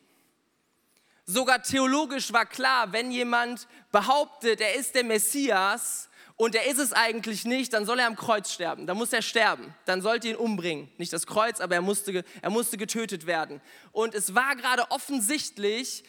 Sogar 1.25 1.63
theologisch 1.63 2.33
war 2.33 2.45
klar, 2.45 2.91
wenn 2.91 3.09
jemand 3.09 3.67
behauptet, 3.91 4.59
er 4.59 4.75
ist 4.75 4.95
der 4.95 5.05
Messias 5.05 6.09
und 6.35 6.55
er 6.55 6.65
ist 6.65 6.79
es 6.79 6.91
eigentlich 6.91 7.45
nicht, 7.45 7.71
dann 7.71 7.85
soll 7.85 7.99
er 7.99 8.07
am 8.07 8.17
Kreuz 8.17 8.51
sterben. 8.51 8.87
Dann 8.87 8.97
muss 8.97 9.13
er 9.13 9.21
sterben. 9.21 9.73
Dann 9.85 10.01
sollt 10.01 10.25
ihr 10.25 10.31
ihn 10.31 10.37
umbringen. 10.37 10.91
Nicht 10.97 11.13
das 11.13 11.25
Kreuz, 11.25 11.61
aber 11.61 11.75
er 11.75 11.81
musste, 11.81 12.25
er 12.41 12.49
musste 12.49 12.75
getötet 12.77 13.25
werden. 13.25 13.61
Und 13.91 14.15
es 14.15 14.35
war 14.35 14.55
gerade 14.55 14.89
offensichtlich, 14.91 16.03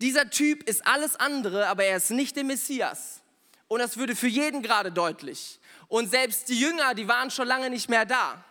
dieser 0.00 0.30
Typ 0.30 0.68
ist 0.68 0.86
alles 0.86 1.16
andere, 1.16 1.66
aber 1.68 1.84
er 1.84 1.96
ist 1.96 2.10
nicht 2.10 2.36
der 2.36 2.44
Messias. 2.44 3.20
Und 3.66 3.80
das 3.80 3.96
würde 3.96 4.16
für 4.16 4.28
jeden 4.28 4.62
gerade 4.62 4.92
deutlich. 4.92 5.60
Und 5.88 6.10
selbst 6.10 6.48
die 6.48 6.58
Jünger, 6.58 6.94
die 6.94 7.08
waren 7.08 7.30
schon 7.30 7.46
lange 7.46 7.70
nicht 7.70 7.88
mehr 7.88 8.06
da. 8.06 8.44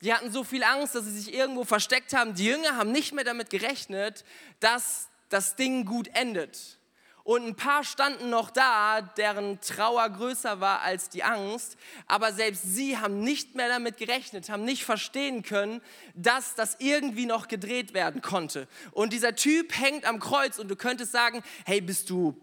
Die 0.00 0.12
hatten 0.12 0.32
so 0.32 0.42
viel 0.42 0.64
Angst, 0.64 0.94
dass 0.94 1.04
sie 1.04 1.20
sich 1.20 1.32
irgendwo 1.32 1.64
versteckt 1.64 2.12
haben. 2.12 2.34
Die 2.34 2.46
Jünger 2.46 2.76
haben 2.76 2.90
nicht 2.90 3.12
mehr 3.12 3.24
damit 3.24 3.50
gerechnet, 3.50 4.24
dass 4.58 5.08
das 5.28 5.54
Ding 5.54 5.84
gut 5.84 6.08
endet. 6.08 6.78
Und 7.24 7.46
ein 7.46 7.54
paar 7.54 7.84
standen 7.84 8.30
noch 8.30 8.50
da, 8.50 9.00
deren 9.00 9.60
Trauer 9.60 10.08
größer 10.10 10.60
war 10.60 10.80
als 10.80 11.08
die 11.08 11.22
Angst. 11.22 11.76
Aber 12.06 12.32
selbst 12.32 12.62
sie 12.64 12.98
haben 12.98 13.20
nicht 13.20 13.54
mehr 13.54 13.68
damit 13.68 13.96
gerechnet, 13.96 14.50
haben 14.50 14.64
nicht 14.64 14.84
verstehen 14.84 15.42
können, 15.42 15.80
dass 16.14 16.54
das 16.54 16.76
irgendwie 16.80 17.26
noch 17.26 17.46
gedreht 17.46 17.94
werden 17.94 18.22
konnte. 18.22 18.66
Und 18.90 19.12
dieser 19.12 19.36
Typ 19.36 19.76
hängt 19.78 20.04
am 20.04 20.18
Kreuz 20.18 20.58
und 20.58 20.68
du 20.68 20.76
könntest 20.76 21.12
sagen, 21.12 21.42
hey, 21.64 21.80
bist 21.80 22.10
du 22.10 22.36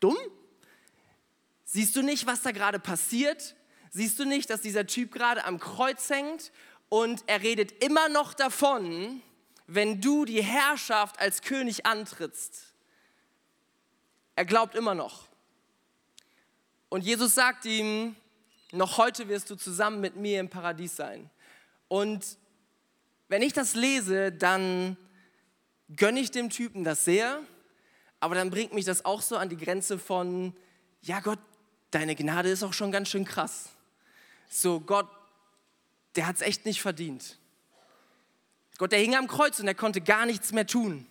dumm? 0.00 0.16
Siehst 1.64 1.94
du 1.96 2.02
nicht, 2.02 2.26
was 2.26 2.42
da 2.42 2.52
gerade 2.52 2.78
passiert? 2.78 3.54
Siehst 3.90 4.18
du 4.18 4.24
nicht, 4.24 4.48
dass 4.48 4.60
dieser 4.60 4.86
Typ 4.86 5.12
gerade 5.12 5.44
am 5.44 5.58
Kreuz 5.60 6.08
hängt 6.08 6.50
und 6.88 7.24
er 7.26 7.42
redet 7.42 7.84
immer 7.84 8.08
noch 8.08 8.34
davon, 8.34 9.22
wenn 9.66 10.00
du 10.00 10.24
die 10.24 10.42
Herrschaft 10.42 11.20
als 11.20 11.42
König 11.42 11.86
antrittst? 11.86 12.73
Er 14.36 14.44
glaubt 14.44 14.74
immer 14.74 14.94
noch. 14.94 15.26
Und 16.88 17.04
Jesus 17.04 17.34
sagt 17.34 17.64
ihm, 17.64 18.16
noch 18.72 18.98
heute 18.98 19.28
wirst 19.28 19.50
du 19.50 19.56
zusammen 19.56 20.00
mit 20.00 20.16
mir 20.16 20.40
im 20.40 20.48
Paradies 20.48 20.96
sein. 20.96 21.30
Und 21.88 22.38
wenn 23.28 23.42
ich 23.42 23.52
das 23.52 23.74
lese, 23.74 24.32
dann 24.32 24.96
gönne 25.96 26.20
ich 26.20 26.30
dem 26.30 26.50
Typen 26.50 26.84
das 26.84 27.04
sehr, 27.04 27.40
aber 28.20 28.34
dann 28.34 28.50
bringt 28.50 28.72
mich 28.72 28.84
das 28.84 29.04
auch 29.04 29.22
so 29.22 29.36
an 29.36 29.48
die 29.48 29.56
Grenze 29.56 29.98
von, 29.98 30.56
ja 31.02 31.20
Gott, 31.20 31.38
deine 31.90 32.16
Gnade 32.16 32.48
ist 32.48 32.62
auch 32.62 32.72
schon 32.72 32.90
ganz 32.90 33.08
schön 33.08 33.24
krass. 33.24 33.70
So, 34.48 34.80
Gott, 34.80 35.08
der 36.16 36.26
hat 36.26 36.36
es 36.36 36.42
echt 36.42 36.64
nicht 36.64 36.80
verdient. 36.80 37.38
Gott, 38.78 38.92
der 38.92 38.98
hing 38.98 39.14
am 39.14 39.28
Kreuz 39.28 39.60
und 39.60 39.68
er 39.68 39.74
konnte 39.74 40.00
gar 40.00 40.26
nichts 40.26 40.52
mehr 40.52 40.66
tun. 40.66 41.06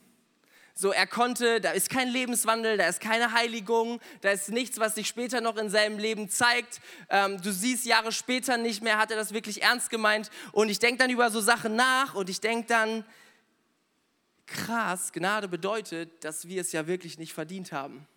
So, 0.76 0.92
er 0.92 1.06
konnte, 1.06 1.62
da 1.62 1.72
ist 1.72 1.92
kein 1.92 2.10
Lebenswandel, 2.10 2.78
da 2.78 2.88
ist 2.88 3.00
keine 3.00 3.32
Heiligung, 3.32 4.02
da 4.22 4.32
ist 4.32 4.50
nichts, 4.50 4.80
was 4.80 4.96
sich 4.96 5.08
später 5.08 5.40
noch 5.40 5.58
in 5.58 5.70
seinem 5.70 6.00
Leben 6.00 6.30
zeigt. 6.30 6.82
Ähm, 7.10 7.40
du 7.40 7.52
siehst 7.52 7.86
Jahre 7.86 8.12
später 8.12 8.58
nicht 8.58 8.82
mehr, 8.82 8.98
hat 8.98 9.12
er 9.12 9.18
das 9.18 9.34
wirklich 9.34 9.62
ernst 9.62 9.92
gemeint. 9.92 10.32
Und 10.52 10.70
ich 10.70 10.80
denke 10.80 10.98
dann 10.98 11.12
über 11.12 11.30
so 11.30 11.42
Sachen 11.42 11.76
nach 11.76 12.16
und 12.16 12.28
ich 12.28 12.42
denke 12.42 12.68
dann, 12.68 13.06
krass, 14.48 15.14
Gnade 15.14 15.48
bedeutet, 15.48 16.24
dass 16.24 16.48
wir 16.48 16.62
es 16.62 16.72
ja 16.72 16.88
wirklich 16.88 17.20
nicht 17.20 17.34
verdient 17.34 17.72
haben. 17.72 18.08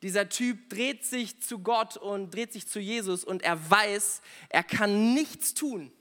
Dieser 0.00 0.30
Typ 0.30 0.70
dreht 0.70 1.04
sich 1.04 1.42
zu 1.42 1.58
Gott 1.58 1.98
und 1.98 2.34
dreht 2.34 2.52
sich 2.52 2.66
zu 2.66 2.80
Jesus 2.80 3.24
und 3.24 3.42
er 3.42 3.70
weiß, 3.70 4.22
er 4.48 4.62
kann 4.62 5.12
nichts 5.12 5.52
tun 5.52 5.92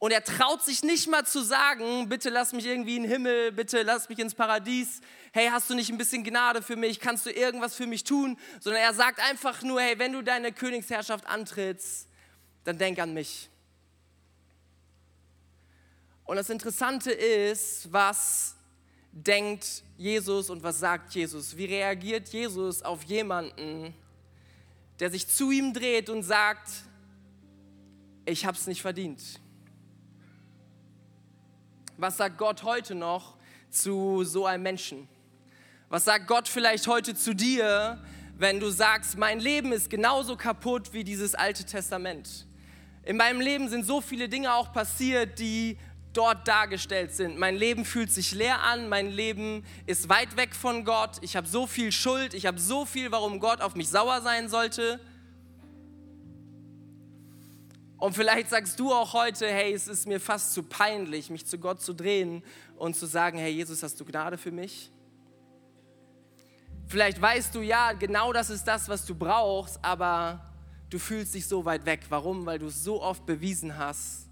und 0.00 0.12
er 0.12 0.24
traut 0.24 0.62
sich 0.62 0.82
nicht 0.82 1.08
mal 1.08 1.26
zu 1.26 1.42
sagen, 1.42 2.08
bitte 2.08 2.30
lass 2.30 2.54
mich 2.54 2.64
irgendwie 2.64 2.96
in 2.96 3.02
den 3.02 3.12
Himmel, 3.12 3.52
bitte 3.52 3.82
lass 3.82 4.08
mich 4.08 4.18
ins 4.18 4.34
Paradies. 4.34 5.02
Hey, 5.30 5.48
hast 5.52 5.68
du 5.68 5.74
nicht 5.74 5.90
ein 5.90 5.98
bisschen 5.98 6.24
Gnade 6.24 6.62
für 6.62 6.74
mich? 6.74 7.00
Kannst 7.00 7.26
du 7.26 7.30
irgendwas 7.30 7.74
für 7.74 7.86
mich 7.86 8.02
tun? 8.02 8.38
Sondern 8.60 8.82
er 8.82 8.94
sagt 8.94 9.20
einfach 9.20 9.62
nur, 9.62 9.78
hey, 9.78 9.98
wenn 9.98 10.14
du 10.14 10.22
deine 10.22 10.52
Königsherrschaft 10.52 11.26
antrittst, 11.26 12.08
dann 12.64 12.78
denk 12.78 12.98
an 12.98 13.12
mich. 13.12 13.50
Und 16.24 16.36
das 16.36 16.48
Interessante 16.48 17.12
ist, 17.12 17.92
was 17.92 18.56
denkt 19.12 19.82
Jesus 19.98 20.48
und 20.48 20.62
was 20.62 20.78
sagt 20.78 21.12
Jesus? 21.14 21.58
Wie 21.58 21.66
reagiert 21.66 22.30
Jesus 22.30 22.80
auf 22.80 23.02
jemanden, 23.02 23.94
der 24.98 25.10
sich 25.10 25.28
zu 25.28 25.50
ihm 25.50 25.74
dreht 25.74 26.08
und 26.08 26.22
sagt, 26.22 26.70
ich 28.24 28.46
habe 28.46 28.56
es 28.56 28.66
nicht 28.66 28.80
verdient? 28.80 29.20
Was 32.00 32.16
sagt 32.16 32.38
Gott 32.38 32.62
heute 32.62 32.94
noch 32.94 33.36
zu 33.68 34.24
so 34.24 34.46
einem 34.46 34.62
Menschen? 34.62 35.06
Was 35.90 36.06
sagt 36.06 36.26
Gott 36.28 36.48
vielleicht 36.48 36.86
heute 36.86 37.14
zu 37.14 37.34
dir, 37.34 38.02
wenn 38.38 38.58
du 38.58 38.70
sagst, 38.70 39.18
mein 39.18 39.38
Leben 39.38 39.70
ist 39.70 39.90
genauso 39.90 40.34
kaputt 40.34 40.94
wie 40.94 41.04
dieses 41.04 41.34
alte 41.34 41.62
Testament? 41.62 42.46
In 43.02 43.18
meinem 43.18 43.42
Leben 43.42 43.68
sind 43.68 43.84
so 43.84 44.00
viele 44.00 44.30
Dinge 44.30 44.54
auch 44.54 44.72
passiert, 44.72 45.38
die 45.38 45.76
dort 46.14 46.48
dargestellt 46.48 47.12
sind. 47.12 47.38
Mein 47.38 47.56
Leben 47.56 47.84
fühlt 47.84 48.10
sich 48.10 48.32
leer 48.32 48.62
an, 48.62 48.88
mein 48.88 49.10
Leben 49.10 49.62
ist 49.84 50.08
weit 50.08 50.38
weg 50.38 50.54
von 50.54 50.86
Gott, 50.86 51.18
ich 51.20 51.36
habe 51.36 51.46
so 51.46 51.66
viel 51.66 51.92
Schuld, 51.92 52.32
ich 52.32 52.46
habe 52.46 52.58
so 52.58 52.86
viel, 52.86 53.12
warum 53.12 53.40
Gott 53.40 53.60
auf 53.60 53.74
mich 53.74 53.90
sauer 53.90 54.22
sein 54.22 54.48
sollte. 54.48 55.00
Und 58.00 58.14
vielleicht 58.14 58.48
sagst 58.48 58.80
du 58.80 58.92
auch 58.92 59.12
heute, 59.12 59.46
hey, 59.46 59.74
es 59.74 59.86
ist 59.86 60.08
mir 60.08 60.18
fast 60.18 60.54
zu 60.54 60.62
peinlich, 60.62 61.28
mich 61.28 61.44
zu 61.44 61.58
Gott 61.58 61.82
zu 61.82 61.92
drehen 61.92 62.42
und 62.76 62.96
zu 62.96 63.04
sagen, 63.04 63.38
hey 63.38 63.52
Jesus, 63.52 63.82
hast 63.82 64.00
du 64.00 64.06
Gnade 64.06 64.38
für 64.38 64.50
mich? 64.50 64.90
Vielleicht 66.86 67.20
weißt 67.20 67.54
du, 67.54 67.60
ja, 67.60 67.92
genau 67.92 68.32
das 68.32 68.48
ist 68.48 68.64
das, 68.64 68.88
was 68.88 69.04
du 69.04 69.14
brauchst, 69.14 69.78
aber 69.84 70.50
du 70.88 70.98
fühlst 70.98 71.34
dich 71.34 71.46
so 71.46 71.62
weit 71.66 71.84
weg. 71.84 72.00
Warum? 72.08 72.46
Weil 72.46 72.58
du 72.58 72.68
es 72.68 72.82
so 72.82 73.02
oft 73.02 73.26
bewiesen 73.26 73.76
hast, 73.76 74.30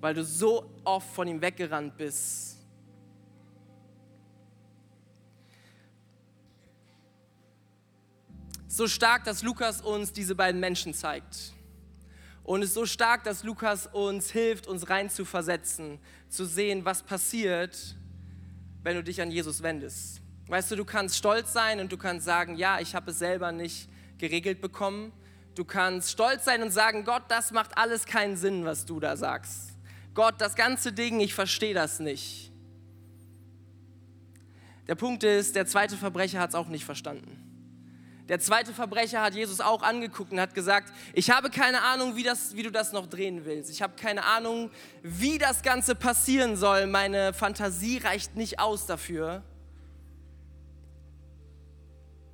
weil 0.00 0.14
du 0.14 0.24
so 0.24 0.70
oft 0.84 1.08
von 1.14 1.28
ihm 1.28 1.42
weggerannt 1.42 1.98
bist. 1.98 2.56
So 8.68 8.88
stark, 8.88 9.24
dass 9.24 9.42
Lukas 9.42 9.82
uns 9.82 10.14
diese 10.14 10.34
beiden 10.34 10.60
Menschen 10.60 10.94
zeigt. 10.94 11.55
Und 12.46 12.62
ist 12.62 12.74
so 12.74 12.86
stark, 12.86 13.24
dass 13.24 13.42
Lukas 13.42 13.88
uns 13.88 14.30
hilft, 14.30 14.68
uns 14.68 14.88
rein 14.88 15.10
zu 15.10 15.24
versetzen, 15.24 15.98
zu 16.28 16.44
sehen, 16.44 16.84
was 16.84 17.02
passiert, 17.02 17.96
wenn 18.84 18.94
du 18.94 19.02
dich 19.02 19.20
an 19.20 19.32
Jesus 19.32 19.64
wendest. 19.64 20.20
Weißt 20.46 20.70
du, 20.70 20.76
du 20.76 20.84
kannst 20.84 21.16
stolz 21.16 21.52
sein 21.52 21.80
und 21.80 21.90
du 21.90 21.96
kannst 21.96 22.24
sagen, 22.24 22.54
ja, 22.54 22.78
ich 22.78 22.94
habe 22.94 23.10
es 23.10 23.18
selber 23.18 23.50
nicht 23.50 23.88
geregelt 24.18 24.60
bekommen. 24.60 25.10
Du 25.56 25.64
kannst 25.64 26.12
stolz 26.12 26.44
sein 26.44 26.62
und 26.62 26.70
sagen, 26.70 27.04
Gott, 27.04 27.24
das 27.26 27.50
macht 27.50 27.76
alles 27.76 28.06
keinen 28.06 28.36
Sinn, 28.36 28.64
was 28.64 28.86
du 28.86 29.00
da 29.00 29.16
sagst. 29.16 29.72
Gott, 30.14 30.36
das 30.38 30.54
ganze 30.54 30.92
Ding, 30.92 31.18
ich 31.18 31.34
verstehe 31.34 31.74
das 31.74 31.98
nicht. 31.98 32.52
Der 34.86 34.94
Punkt 34.94 35.24
ist, 35.24 35.56
der 35.56 35.66
zweite 35.66 35.96
Verbrecher 35.96 36.38
hat 36.38 36.50
es 36.50 36.54
auch 36.54 36.68
nicht 36.68 36.84
verstanden. 36.84 37.55
Der 38.28 38.40
zweite 38.40 38.74
Verbrecher 38.74 39.22
hat 39.22 39.34
Jesus 39.34 39.60
auch 39.60 39.82
angeguckt 39.82 40.32
und 40.32 40.40
hat 40.40 40.52
gesagt, 40.52 40.92
ich 41.12 41.30
habe 41.30 41.48
keine 41.48 41.82
Ahnung, 41.82 42.16
wie, 42.16 42.24
das, 42.24 42.56
wie 42.56 42.64
du 42.64 42.72
das 42.72 42.92
noch 42.92 43.06
drehen 43.06 43.44
willst. 43.44 43.70
Ich 43.70 43.82
habe 43.82 43.94
keine 43.94 44.24
Ahnung, 44.24 44.70
wie 45.02 45.38
das 45.38 45.62
Ganze 45.62 45.94
passieren 45.94 46.56
soll. 46.56 46.86
Meine 46.86 47.32
Fantasie 47.32 47.98
reicht 47.98 48.34
nicht 48.34 48.58
aus 48.58 48.86
dafür. 48.86 49.44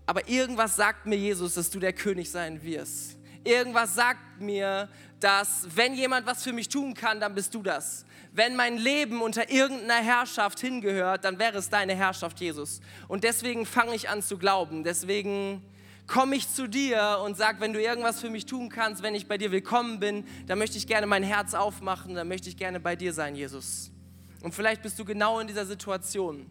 Aber 0.06 0.28
irgendwas 0.28 0.76
sagt 0.76 1.06
mir 1.06 1.16
Jesus, 1.16 1.54
dass 1.54 1.68
du 1.68 1.78
der 1.78 1.92
König 1.92 2.30
sein 2.30 2.62
wirst. 2.62 3.18
Irgendwas 3.44 3.94
sagt 3.94 4.40
mir, 4.40 4.88
dass 5.20 5.66
wenn 5.74 5.94
jemand 5.94 6.26
was 6.26 6.42
für 6.42 6.52
mich 6.52 6.68
tun 6.68 6.94
kann, 6.94 7.20
dann 7.20 7.34
bist 7.34 7.54
du 7.54 7.62
das. 7.62 8.06
Wenn 8.32 8.56
mein 8.56 8.78
Leben 8.78 9.20
unter 9.20 9.50
irgendeiner 9.50 10.02
Herrschaft 10.02 10.58
hingehört, 10.60 11.24
dann 11.24 11.38
wäre 11.38 11.58
es 11.58 11.68
deine 11.68 11.94
Herrschaft, 11.94 12.40
Jesus. 12.40 12.80
Und 13.08 13.24
deswegen 13.24 13.66
fange 13.66 13.94
ich 13.94 14.08
an 14.08 14.22
zu 14.22 14.38
glauben. 14.38 14.84
Deswegen 14.84 15.62
komme 16.06 16.36
ich 16.36 16.48
zu 16.48 16.68
dir 16.68 17.20
und 17.24 17.36
sage, 17.36 17.60
wenn 17.60 17.72
du 17.72 17.80
irgendwas 17.80 18.20
für 18.20 18.30
mich 18.30 18.46
tun 18.46 18.68
kannst, 18.68 19.02
wenn 19.02 19.14
ich 19.14 19.26
bei 19.26 19.38
dir 19.38 19.52
willkommen 19.52 20.00
bin, 20.00 20.24
dann 20.46 20.58
möchte 20.58 20.76
ich 20.78 20.86
gerne 20.86 21.06
mein 21.06 21.22
Herz 21.22 21.54
aufmachen, 21.54 22.14
dann 22.14 22.28
möchte 22.28 22.48
ich 22.48 22.56
gerne 22.56 22.80
bei 22.80 22.96
dir 22.96 23.12
sein, 23.12 23.34
Jesus. 23.34 23.90
Und 24.42 24.54
vielleicht 24.54 24.82
bist 24.82 24.98
du 24.98 25.04
genau 25.04 25.38
in 25.38 25.46
dieser 25.46 25.66
Situation. 25.66 26.46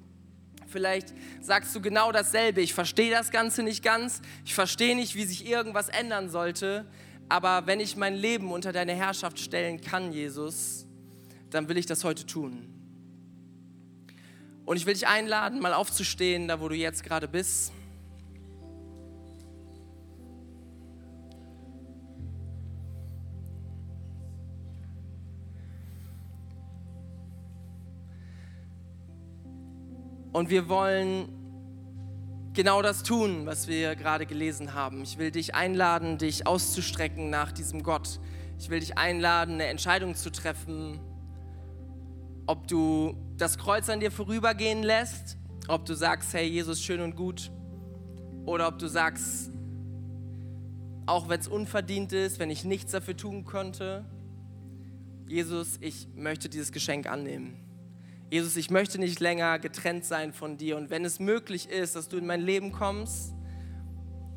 Vielleicht 0.67 1.13
sagst 1.41 1.75
du 1.75 1.81
genau 1.81 2.11
dasselbe. 2.11 2.61
Ich 2.61 2.73
verstehe 2.73 3.11
das 3.11 3.31
Ganze 3.31 3.61
nicht 3.61 3.83
ganz. 3.83 4.21
Ich 4.45 4.55
verstehe 4.55 4.95
nicht, 4.95 5.15
wie 5.15 5.25
sich 5.25 5.45
irgendwas 5.45 5.89
ändern 5.89 6.29
sollte. 6.29 6.85
Aber 7.27 7.67
wenn 7.67 7.79
ich 7.79 7.97
mein 7.97 8.15
Leben 8.15 8.51
unter 8.51 8.71
deine 8.71 8.93
Herrschaft 8.93 9.39
stellen 9.39 9.81
kann, 9.81 10.13
Jesus, 10.13 10.85
dann 11.49 11.67
will 11.67 11.77
ich 11.77 11.85
das 11.85 12.03
heute 12.03 12.25
tun. 12.25 12.67
Und 14.65 14.77
ich 14.77 14.85
will 14.85 14.93
dich 14.93 15.07
einladen, 15.07 15.59
mal 15.59 15.73
aufzustehen, 15.73 16.47
da 16.47 16.61
wo 16.61 16.69
du 16.69 16.75
jetzt 16.75 17.03
gerade 17.03 17.27
bist. 17.27 17.73
Und 30.31 30.49
wir 30.49 30.69
wollen 30.69 31.27
genau 32.53 32.81
das 32.81 33.03
tun, 33.03 33.45
was 33.45 33.67
wir 33.67 33.95
gerade 33.95 34.25
gelesen 34.25 34.73
haben. 34.73 35.01
Ich 35.03 35.17
will 35.17 35.31
dich 35.31 35.55
einladen, 35.55 36.17
dich 36.17 36.47
auszustrecken 36.47 37.29
nach 37.29 37.51
diesem 37.51 37.83
Gott. 37.83 38.19
Ich 38.59 38.69
will 38.69 38.79
dich 38.79 38.97
einladen, 38.97 39.55
eine 39.55 39.65
Entscheidung 39.65 40.15
zu 40.15 40.31
treffen, 40.31 40.99
ob 42.45 42.67
du 42.67 43.15
das 43.37 43.57
Kreuz 43.57 43.89
an 43.89 43.99
dir 43.99 44.11
vorübergehen 44.11 44.83
lässt, 44.83 45.37
ob 45.67 45.85
du 45.85 45.93
sagst, 45.93 46.33
hey 46.33 46.47
Jesus, 46.47 46.81
schön 46.81 47.01
und 47.01 47.15
gut, 47.15 47.51
oder 48.45 48.67
ob 48.67 48.79
du 48.79 48.87
sagst, 48.87 49.51
auch 51.05 51.29
wenn 51.29 51.39
es 51.39 51.47
unverdient 51.47 52.13
ist, 52.13 52.39
wenn 52.39 52.49
ich 52.49 52.63
nichts 52.63 52.91
dafür 52.91 53.17
tun 53.17 53.45
konnte, 53.45 54.05
Jesus, 55.27 55.77
ich 55.79 56.07
möchte 56.15 56.49
dieses 56.49 56.71
Geschenk 56.71 57.09
annehmen. 57.09 57.57
Jesus, 58.31 58.55
ich 58.55 58.69
möchte 58.69 58.97
nicht 58.97 59.19
länger 59.19 59.59
getrennt 59.59 60.05
sein 60.05 60.31
von 60.31 60.55
dir. 60.55 60.77
Und 60.77 60.89
wenn 60.89 61.03
es 61.03 61.19
möglich 61.19 61.67
ist, 61.67 61.97
dass 61.97 62.07
du 62.07 62.15
in 62.15 62.25
mein 62.25 62.39
Leben 62.39 62.71
kommst, 62.71 63.33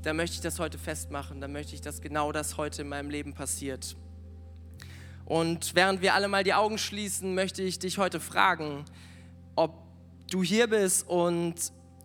dann 0.02 0.16
möchte 0.16 0.34
ich 0.34 0.40
das 0.40 0.58
heute 0.58 0.78
festmachen. 0.78 1.40
Dann 1.40 1.52
möchte 1.52 1.76
ich, 1.76 1.80
dass 1.80 2.00
genau 2.00 2.32
das 2.32 2.56
heute 2.56 2.82
in 2.82 2.88
meinem 2.88 3.08
Leben 3.08 3.34
passiert. 3.34 3.96
Und 5.24 5.76
während 5.76 6.02
wir 6.02 6.14
alle 6.14 6.26
mal 6.26 6.42
die 6.42 6.54
Augen 6.54 6.76
schließen, 6.76 7.36
möchte 7.36 7.62
ich 7.62 7.78
dich 7.78 7.96
heute 7.96 8.18
fragen, 8.18 8.84
ob 9.54 9.72
du 10.28 10.42
hier 10.42 10.66
bist 10.66 11.08
und 11.08 11.54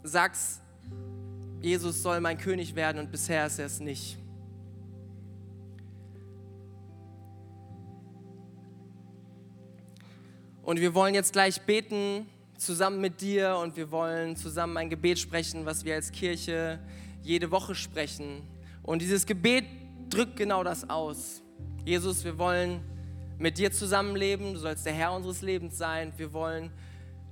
sagst, 0.04 0.62
Jesus 1.60 2.04
soll 2.04 2.21
mein 2.21 2.38
König 2.38 2.75
werden 2.75 2.99
und 2.99 3.12
bisher 3.12 3.47
ist 3.47 3.58
er 3.58 3.65
es 3.65 3.80
nicht. 3.80 4.18
Und 10.69 10.79
wir 10.79 10.93
wollen 10.93 11.15
jetzt 11.15 11.34
gleich 11.34 11.62
beten 11.62 12.27
zusammen 12.55 13.01
mit 13.01 13.21
dir 13.21 13.58
und 13.58 13.75
wir 13.75 13.89
wollen 13.89 14.36
zusammen 14.36 14.77
ein 14.77 14.88
Gebet 14.88 15.17
sprechen, 15.17 15.65
was 15.65 15.84
wir 15.84 15.95
als 15.95 16.12
Kirche 16.12 16.77
jede 17.23 17.49
Woche 17.49 17.73
sprechen. 17.73 18.43
Und 18.84 19.01
dieses 19.01 19.25
Gebet 19.25 19.65
drückt 20.12 20.36
genau 20.36 20.63
das 20.63 20.88
aus. 20.88 21.41
Jesus, 21.86 22.23
wir 22.23 22.38
wollen 22.38 22.82
mit 23.39 23.58
dir 23.58 23.71
zusammenleben, 23.71 24.53
du 24.53 24.60
sollst 24.60 24.86
der 24.86 24.93
Herr 24.93 25.12
unseres 25.13 25.41
Lebens 25.41 25.75
sein. 25.75 26.13
Wir 26.17 26.34
wollen 26.34 26.69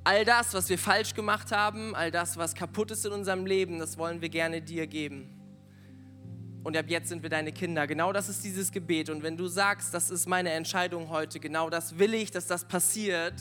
all 0.03 0.25
das, 0.25 0.55
was 0.55 0.67
wir 0.67 0.79
falsch 0.79 1.13
gemacht 1.13 1.51
haben, 1.51 1.93
all 1.93 2.09
das, 2.09 2.37
was 2.37 2.55
kaputt 2.55 2.89
ist 2.89 3.05
in 3.05 3.11
unserem 3.11 3.45
Leben, 3.45 3.77
das 3.77 3.99
wollen 3.99 4.19
wir 4.19 4.29
gerne 4.29 4.63
dir 4.63 4.87
geben. 4.87 5.36
Und 6.67 6.75
ab 6.75 6.87
jetzt 6.89 7.07
sind 7.07 7.23
wir 7.23 7.29
deine 7.29 7.53
Kinder. 7.53 7.87
Genau 7.87 8.11
das 8.11 8.27
ist 8.27 8.43
dieses 8.43 8.73
Gebet. 8.73 9.09
Und 9.09 9.23
wenn 9.23 9.37
du 9.37 9.47
sagst, 9.47 9.93
das 9.93 10.09
ist 10.09 10.27
meine 10.27 10.49
Entscheidung 10.49 11.07
heute, 11.07 11.39
genau 11.39 11.69
das 11.69 11.97
will 11.97 12.13
ich, 12.13 12.29
dass 12.29 12.45
das 12.45 12.65
passiert, 12.65 13.35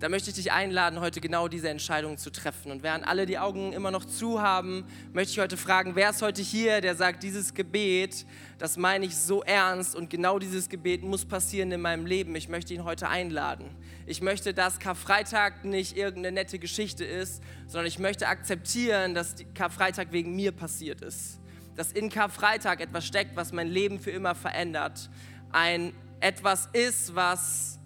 da 0.00 0.08
möchte 0.08 0.30
ich 0.30 0.36
dich 0.36 0.52
einladen, 0.52 1.00
heute 1.00 1.20
genau 1.20 1.48
diese 1.48 1.68
Entscheidung 1.68 2.18
zu 2.18 2.30
treffen. 2.30 2.70
Und 2.70 2.84
während 2.84 3.06
alle 3.06 3.26
die 3.26 3.38
Augen 3.38 3.72
immer 3.72 3.90
noch 3.90 4.04
zu 4.04 4.40
haben, 4.40 4.84
möchte 5.12 5.32
ich 5.32 5.40
heute 5.40 5.56
fragen, 5.56 5.96
wer 5.96 6.10
ist 6.10 6.22
heute 6.22 6.40
hier, 6.40 6.80
der 6.80 6.94
sagt, 6.94 7.24
dieses 7.24 7.52
Gebet, 7.52 8.24
das 8.58 8.76
meine 8.76 9.06
ich 9.06 9.16
so 9.16 9.42
ernst 9.42 9.96
und 9.96 10.08
genau 10.08 10.38
dieses 10.38 10.68
Gebet 10.68 11.02
muss 11.02 11.24
passieren 11.24 11.72
in 11.72 11.80
meinem 11.80 12.06
Leben. 12.06 12.36
Ich 12.36 12.48
möchte 12.48 12.74
ihn 12.74 12.84
heute 12.84 13.08
einladen. 13.08 13.66
Ich 14.06 14.22
möchte, 14.22 14.54
dass 14.54 14.78
Karfreitag 14.78 15.64
nicht 15.64 15.96
irgendeine 15.96 16.32
nette 16.32 16.60
Geschichte 16.60 17.04
ist, 17.04 17.42
sondern 17.66 17.86
ich 17.86 17.98
möchte 17.98 18.28
akzeptieren, 18.28 19.14
dass 19.14 19.34
Karfreitag 19.54 20.12
wegen 20.12 20.36
mir 20.36 20.52
passiert 20.52 21.00
ist. 21.00 21.40
Dass 21.74 21.90
in 21.90 22.08
Karfreitag 22.08 22.80
etwas 22.80 23.04
steckt, 23.04 23.34
was 23.34 23.52
mein 23.52 23.66
Leben 23.68 23.98
für 23.98 24.12
immer 24.12 24.36
verändert. 24.36 25.10
Ein 25.50 25.92
etwas 26.20 26.68
ist, 26.72 27.16
was 27.16 27.77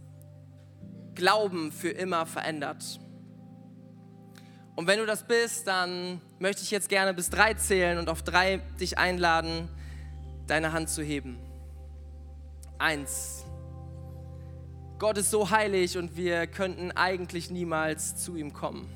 Glauben 1.14 1.72
für 1.72 1.90
immer 1.90 2.26
verändert. 2.26 3.00
Und 4.74 4.86
wenn 4.86 4.98
du 4.98 5.06
das 5.06 5.26
bist, 5.26 5.66
dann 5.66 6.20
möchte 6.38 6.62
ich 6.62 6.70
jetzt 6.70 6.88
gerne 6.88 7.12
bis 7.12 7.28
drei 7.28 7.54
zählen 7.54 7.98
und 7.98 8.08
auf 8.08 8.22
drei 8.22 8.58
dich 8.80 8.98
einladen, 8.98 9.68
deine 10.46 10.72
Hand 10.72 10.88
zu 10.88 11.02
heben. 11.02 11.38
Eins. 12.78 13.44
Gott 14.98 15.18
ist 15.18 15.30
so 15.30 15.50
heilig 15.50 15.98
und 15.98 16.16
wir 16.16 16.46
könnten 16.46 16.92
eigentlich 16.92 17.50
niemals 17.50 18.16
zu 18.16 18.36
ihm 18.36 18.52
kommen. 18.52 18.88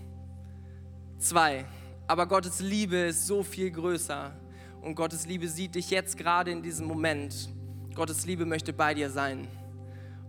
Zwei. 1.18 1.64
Aber 2.06 2.26
Gottes 2.26 2.60
Liebe 2.60 2.96
ist 2.96 3.26
so 3.26 3.42
viel 3.42 3.70
größer 3.70 4.32
und 4.80 4.94
Gottes 4.94 5.26
Liebe 5.26 5.48
sieht 5.48 5.74
dich 5.74 5.90
jetzt 5.90 6.16
gerade 6.16 6.52
in 6.52 6.62
diesem 6.62 6.86
Moment. 6.86 7.48
Gottes 7.94 8.24
Liebe 8.24 8.46
möchte 8.46 8.72
bei 8.72 8.94
dir 8.94 9.10
sein. 9.10 9.48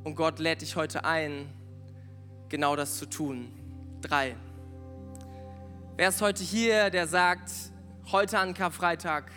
Und 0.04 0.16
Gott 0.16 0.40
lädt 0.40 0.62
dich 0.62 0.76
heute 0.76 1.06
ein, 1.06 1.48
genau 2.50 2.76
das 2.76 2.98
zu 2.98 3.06
tun. 3.06 3.52
Drei. 4.02 4.36
Wer 5.96 6.10
ist 6.10 6.22
heute 6.22 6.44
hier, 6.44 6.90
der 6.90 7.08
sagt, 7.08 7.52
heute 8.12 8.40
an 8.40 8.54
Karfreitag 8.54 9.32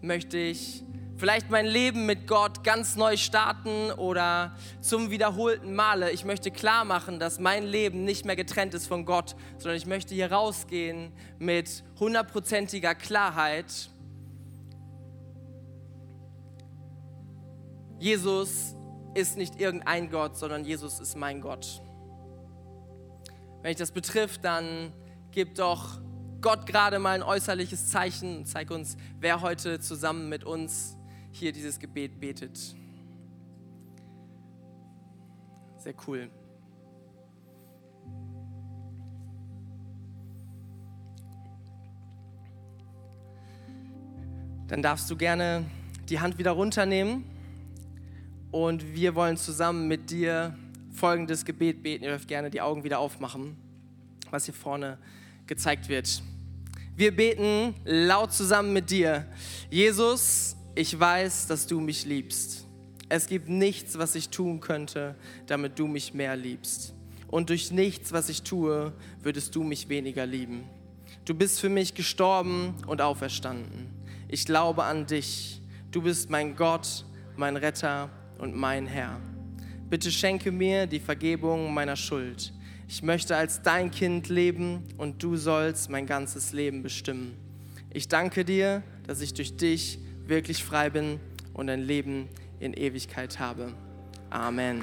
möchte 0.00 0.36
ich 0.36 0.82
vielleicht 1.16 1.50
mein 1.50 1.66
Leben 1.66 2.06
mit 2.06 2.26
Gott 2.26 2.64
ganz 2.64 2.96
neu 2.96 3.16
starten 3.16 3.92
oder 3.92 4.56
zum 4.80 5.10
wiederholten 5.10 5.72
Male. 5.72 6.10
Ich 6.10 6.24
möchte 6.24 6.50
klar 6.50 6.84
machen, 6.84 7.20
dass 7.20 7.38
mein 7.38 7.64
Leben 7.64 8.04
nicht 8.04 8.24
mehr 8.24 8.34
getrennt 8.34 8.74
ist 8.74 8.88
von 8.88 9.04
Gott, 9.04 9.36
sondern 9.58 9.76
ich 9.76 9.86
möchte 9.86 10.14
hier 10.14 10.32
rausgehen 10.32 11.12
mit 11.38 11.84
hundertprozentiger 12.00 12.96
Klarheit. 12.96 13.90
Jesus 18.00 18.74
ist 19.14 19.36
nicht 19.36 19.60
irgendein 19.60 20.10
Gott, 20.10 20.36
sondern 20.36 20.64
Jesus 20.64 20.98
ist 20.98 21.16
mein 21.16 21.40
Gott. 21.40 21.82
Wenn 23.62 23.70
dich 23.70 23.78
das 23.78 23.92
betrifft, 23.92 24.44
dann 24.44 24.92
gib 25.30 25.54
doch 25.54 26.00
Gott 26.40 26.66
gerade 26.66 26.98
mal 26.98 27.14
ein 27.14 27.22
äußerliches 27.22 27.88
Zeichen 27.88 28.38
und 28.38 28.46
zeig 28.46 28.72
uns, 28.72 28.96
wer 29.20 29.40
heute 29.40 29.78
zusammen 29.78 30.28
mit 30.28 30.42
uns 30.42 30.96
hier 31.30 31.52
dieses 31.52 31.78
Gebet 31.78 32.18
betet. 32.18 32.58
Sehr 35.78 35.94
cool. 36.06 36.28
Dann 44.66 44.82
darfst 44.82 45.08
du 45.08 45.16
gerne 45.16 45.64
die 46.08 46.18
Hand 46.18 46.38
wieder 46.38 46.52
runternehmen 46.52 47.24
und 48.50 48.94
wir 48.94 49.14
wollen 49.14 49.36
zusammen 49.36 49.86
mit 49.86 50.10
dir 50.10 50.56
folgendes 50.92 51.44
Gebet 51.44 51.82
beten. 51.82 52.04
Ihr 52.04 52.10
dürft 52.10 52.28
gerne 52.28 52.50
die 52.50 52.60
Augen 52.60 52.84
wieder 52.84 52.98
aufmachen, 52.98 53.56
was 54.30 54.44
hier 54.44 54.54
vorne 54.54 54.98
gezeigt 55.46 55.88
wird. 55.88 56.22
Wir 56.94 57.14
beten 57.16 57.74
laut 57.84 58.32
zusammen 58.32 58.72
mit 58.72 58.90
dir. 58.90 59.26
Jesus, 59.70 60.56
ich 60.74 60.98
weiß, 60.98 61.46
dass 61.46 61.66
du 61.66 61.80
mich 61.80 62.04
liebst. 62.04 62.66
Es 63.08 63.26
gibt 63.26 63.48
nichts, 63.48 63.98
was 63.98 64.14
ich 64.14 64.28
tun 64.28 64.60
könnte, 64.60 65.16
damit 65.46 65.78
du 65.78 65.86
mich 65.86 66.14
mehr 66.14 66.36
liebst. 66.36 66.94
Und 67.28 67.48
durch 67.48 67.70
nichts, 67.70 68.12
was 68.12 68.28
ich 68.28 68.42
tue, 68.42 68.92
würdest 69.22 69.54
du 69.54 69.62
mich 69.62 69.88
weniger 69.88 70.26
lieben. 70.26 70.64
Du 71.24 71.34
bist 71.34 71.60
für 71.60 71.68
mich 71.68 71.94
gestorben 71.94 72.74
und 72.86 73.00
auferstanden. 73.00 73.90
Ich 74.28 74.44
glaube 74.44 74.84
an 74.84 75.06
dich. 75.06 75.60
Du 75.90 76.02
bist 76.02 76.30
mein 76.30 76.56
Gott, 76.56 77.04
mein 77.36 77.56
Retter 77.56 78.10
und 78.38 78.56
mein 78.56 78.86
Herr. 78.86 79.20
Bitte 79.92 80.10
schenke 80.10 80.50
mir 80.50 80.86
die 80.86 81.00
Vergebung 81.00 81.74
meiner 81.74 81.96
Schuld. 81.96 82.54
Ich 82.88 83.02
möchte 83.02 83.36
als 83.36 83.60
dein 83.60 83.90
Kind 83.90 84.30
leben 84.30 84.84
und 84.96 85.22
du 85.22 85.36
sollst 85.36 85.90
mein 85.90 86.06
ganzes 86.06 86.54
Leben 86.54 86.82
bestimmen. 86.82 87.36
Ich 87.90 88.08
danke 88.08 88.42
dir, 88.42 88.82
dass 89.06 89.20
ich 89.20 89.34
durch 89.34 89.54
dich 89.54 89.98
wirklich 90.26 90.64
frei 90.64 90.88
bin 90.88 91.20
und 91.52 91.68
ein 91.68 91.82
Leben 91.82 92.30
in 92.58 92.72
Ewigkeit 92.72 93.38
habe. 93.38 93.74
Amen. 94.30 94.80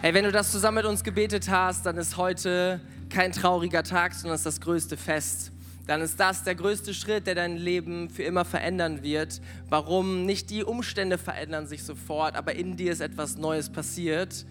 Hey, 0.00 0.14
wenn 0.14 0.22
du 0.22 0.30
das 0.30 0.52
zusammen 0.52 0.76
mit 0.76 0.84
uns 0.84 1.02
gebetet 1.02 1.50
hast, 1.50 1.86
dann 1.86 1.96
ist 1.96 2.16
heute 2.16 2.80
kein 3.10 3.32
trauriger 3.32 3.82
Tag, 3.82 4.14
sondern 4.14 4.36
ist 4.36 4.46
das 4.46 4.60
größte 4.60 4.96
Fest 4.96 5.50
dann 5.86 6.00
ist 6.00 6.18
das 6.18 6.42
der 6.42 6.56
größte 6.56 6.92
Schritt, 6.94 7.26
der 7.26 7.36
dein 7.36 7.56
Leben 7.56 8.10
für 8.10 8.24
immer 8.24 8.44
verändern 8.44 9.02
wird. 9.02 9.40
Warum? 9.68 10.26
Nicht 10.26 10.50
die 10.50 10.64
Umstände 10.64 11.16
verändern 11.16 11.66
sich 11.66 11.84
sofort, 11.84 12.34
aber 12.34 12.54
in 12.54 12.76
dir 12.76 12.92
ist 12.92 13.00
etwas 13.00 13.36
Neues 13.36 13.70
passiert. 13.70 14.44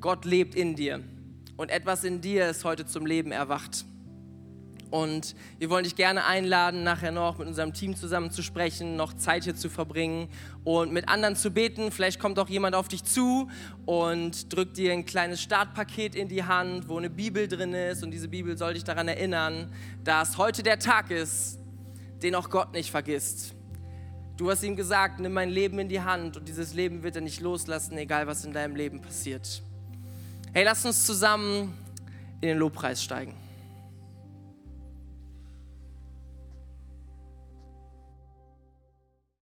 Gott 0.00 0.24
lebt 0.24 0.54
in 0.54 0.76
dir 0.76 1.02
und 1.56 1.70
etwas 1.70 2.04
in 2.04 2.20
dir 2.20 2.48
ist 2.48 2.64
heute 2.64 2.86
zum 2.86 3.06
Leben 3.06 3.32
erwacht. 3.32 3.84
Und 4.90 5.36
wir 5.58 5.70
wollen 5.70 5.84
dich 5.84 5.94
gerne 5.94 6.24
einladen, 6.24 6.82
nachher 6.82 7.12
noch 7.12 7.38
mit 7.38 7.46
unserem 7.46 7.72
Team 7.72 7.94
zusammen 7.94 8.30
zu 8.30 8.42
sprechen, 8.42 8.96
noch 8.96 9.12
Zeit 9.14 9.44
hier 9.44 9.54
zu 9.54 9.68
verbringen 9.68 10.28
und 10.64 10.92
mit 10.92 11.08
anderen 11.08 11.36
zu 11.36 11.52
beten. 11.52 11.92
Vielleicht 11.92 12.18
kommt 12.18 12.38
auch 12.38 12.48
jemand 12.48 12.74
auf 12.74 12.88
dich 12.88 13.04
zu 13.04 13.48
und 13.86 14.52
drückt 14.52 14.76
dir 14.76 14.92
ein 14.92 15.06
kleines 15.06 15.40
Startpaket 15.40 16.14
in 16.14 16.28
die 16.28 16.44
Hand, 16.44 16.88
wo 16.88 16.98
eine 16.98 17.10
Bibel 17.10 17.46
drin 17.46 17.72
ist. 17.72 18.02
Und 18.02 18.10
diese 18.10 18.28
Bibel 18.28 18.58
soll 18.58 18.74
dich 18.74 18.84
daran 18.84 19.06
erinnern, 19.06 19.72
dass 20.02 20.38
heute 20.38 20.62
der 20.62 20.78
Tag 20.78 21.10
ist, 21.10 21.58
den 22.22 22.34
auch 22.34 22.50
Gott 22.50 22.72
nicht 22.72 22.90
vergisst. 22.90 23.54
Du 24.36 24.50
hast 24.50 24.62
ihm 24.62 24.74
gesagt, 24.74 25.20
nimm 25.20 25.34
mein 25.34 25.50
Leben 25.50 25.78
in 25.78 25.88
die 25.88 26.00
Hand 26.00 26.36
und 26.38 26.48
dieses 26.48 26.72
Leben 26.74 27.02
wird 27.02 27.14
er 27.14 27.20
nicht 27.20 27.40
loslassen, 27.40 27.96
egal 27.98 28.26
was 28.26 28.44
in 28.44 28.52
deinem 28.52 28.74
Leben 28.74 29.02
passiert. 29.02 29.62
Hey, 30.52 30.64
lass 30.64 30.84
uns 30.84 31.04
zusammen 31.04 31.74
in 32.40 32.48
den 32.48 32.58
Lobpreis 32.58 33.04
steigen. 33.04 33.34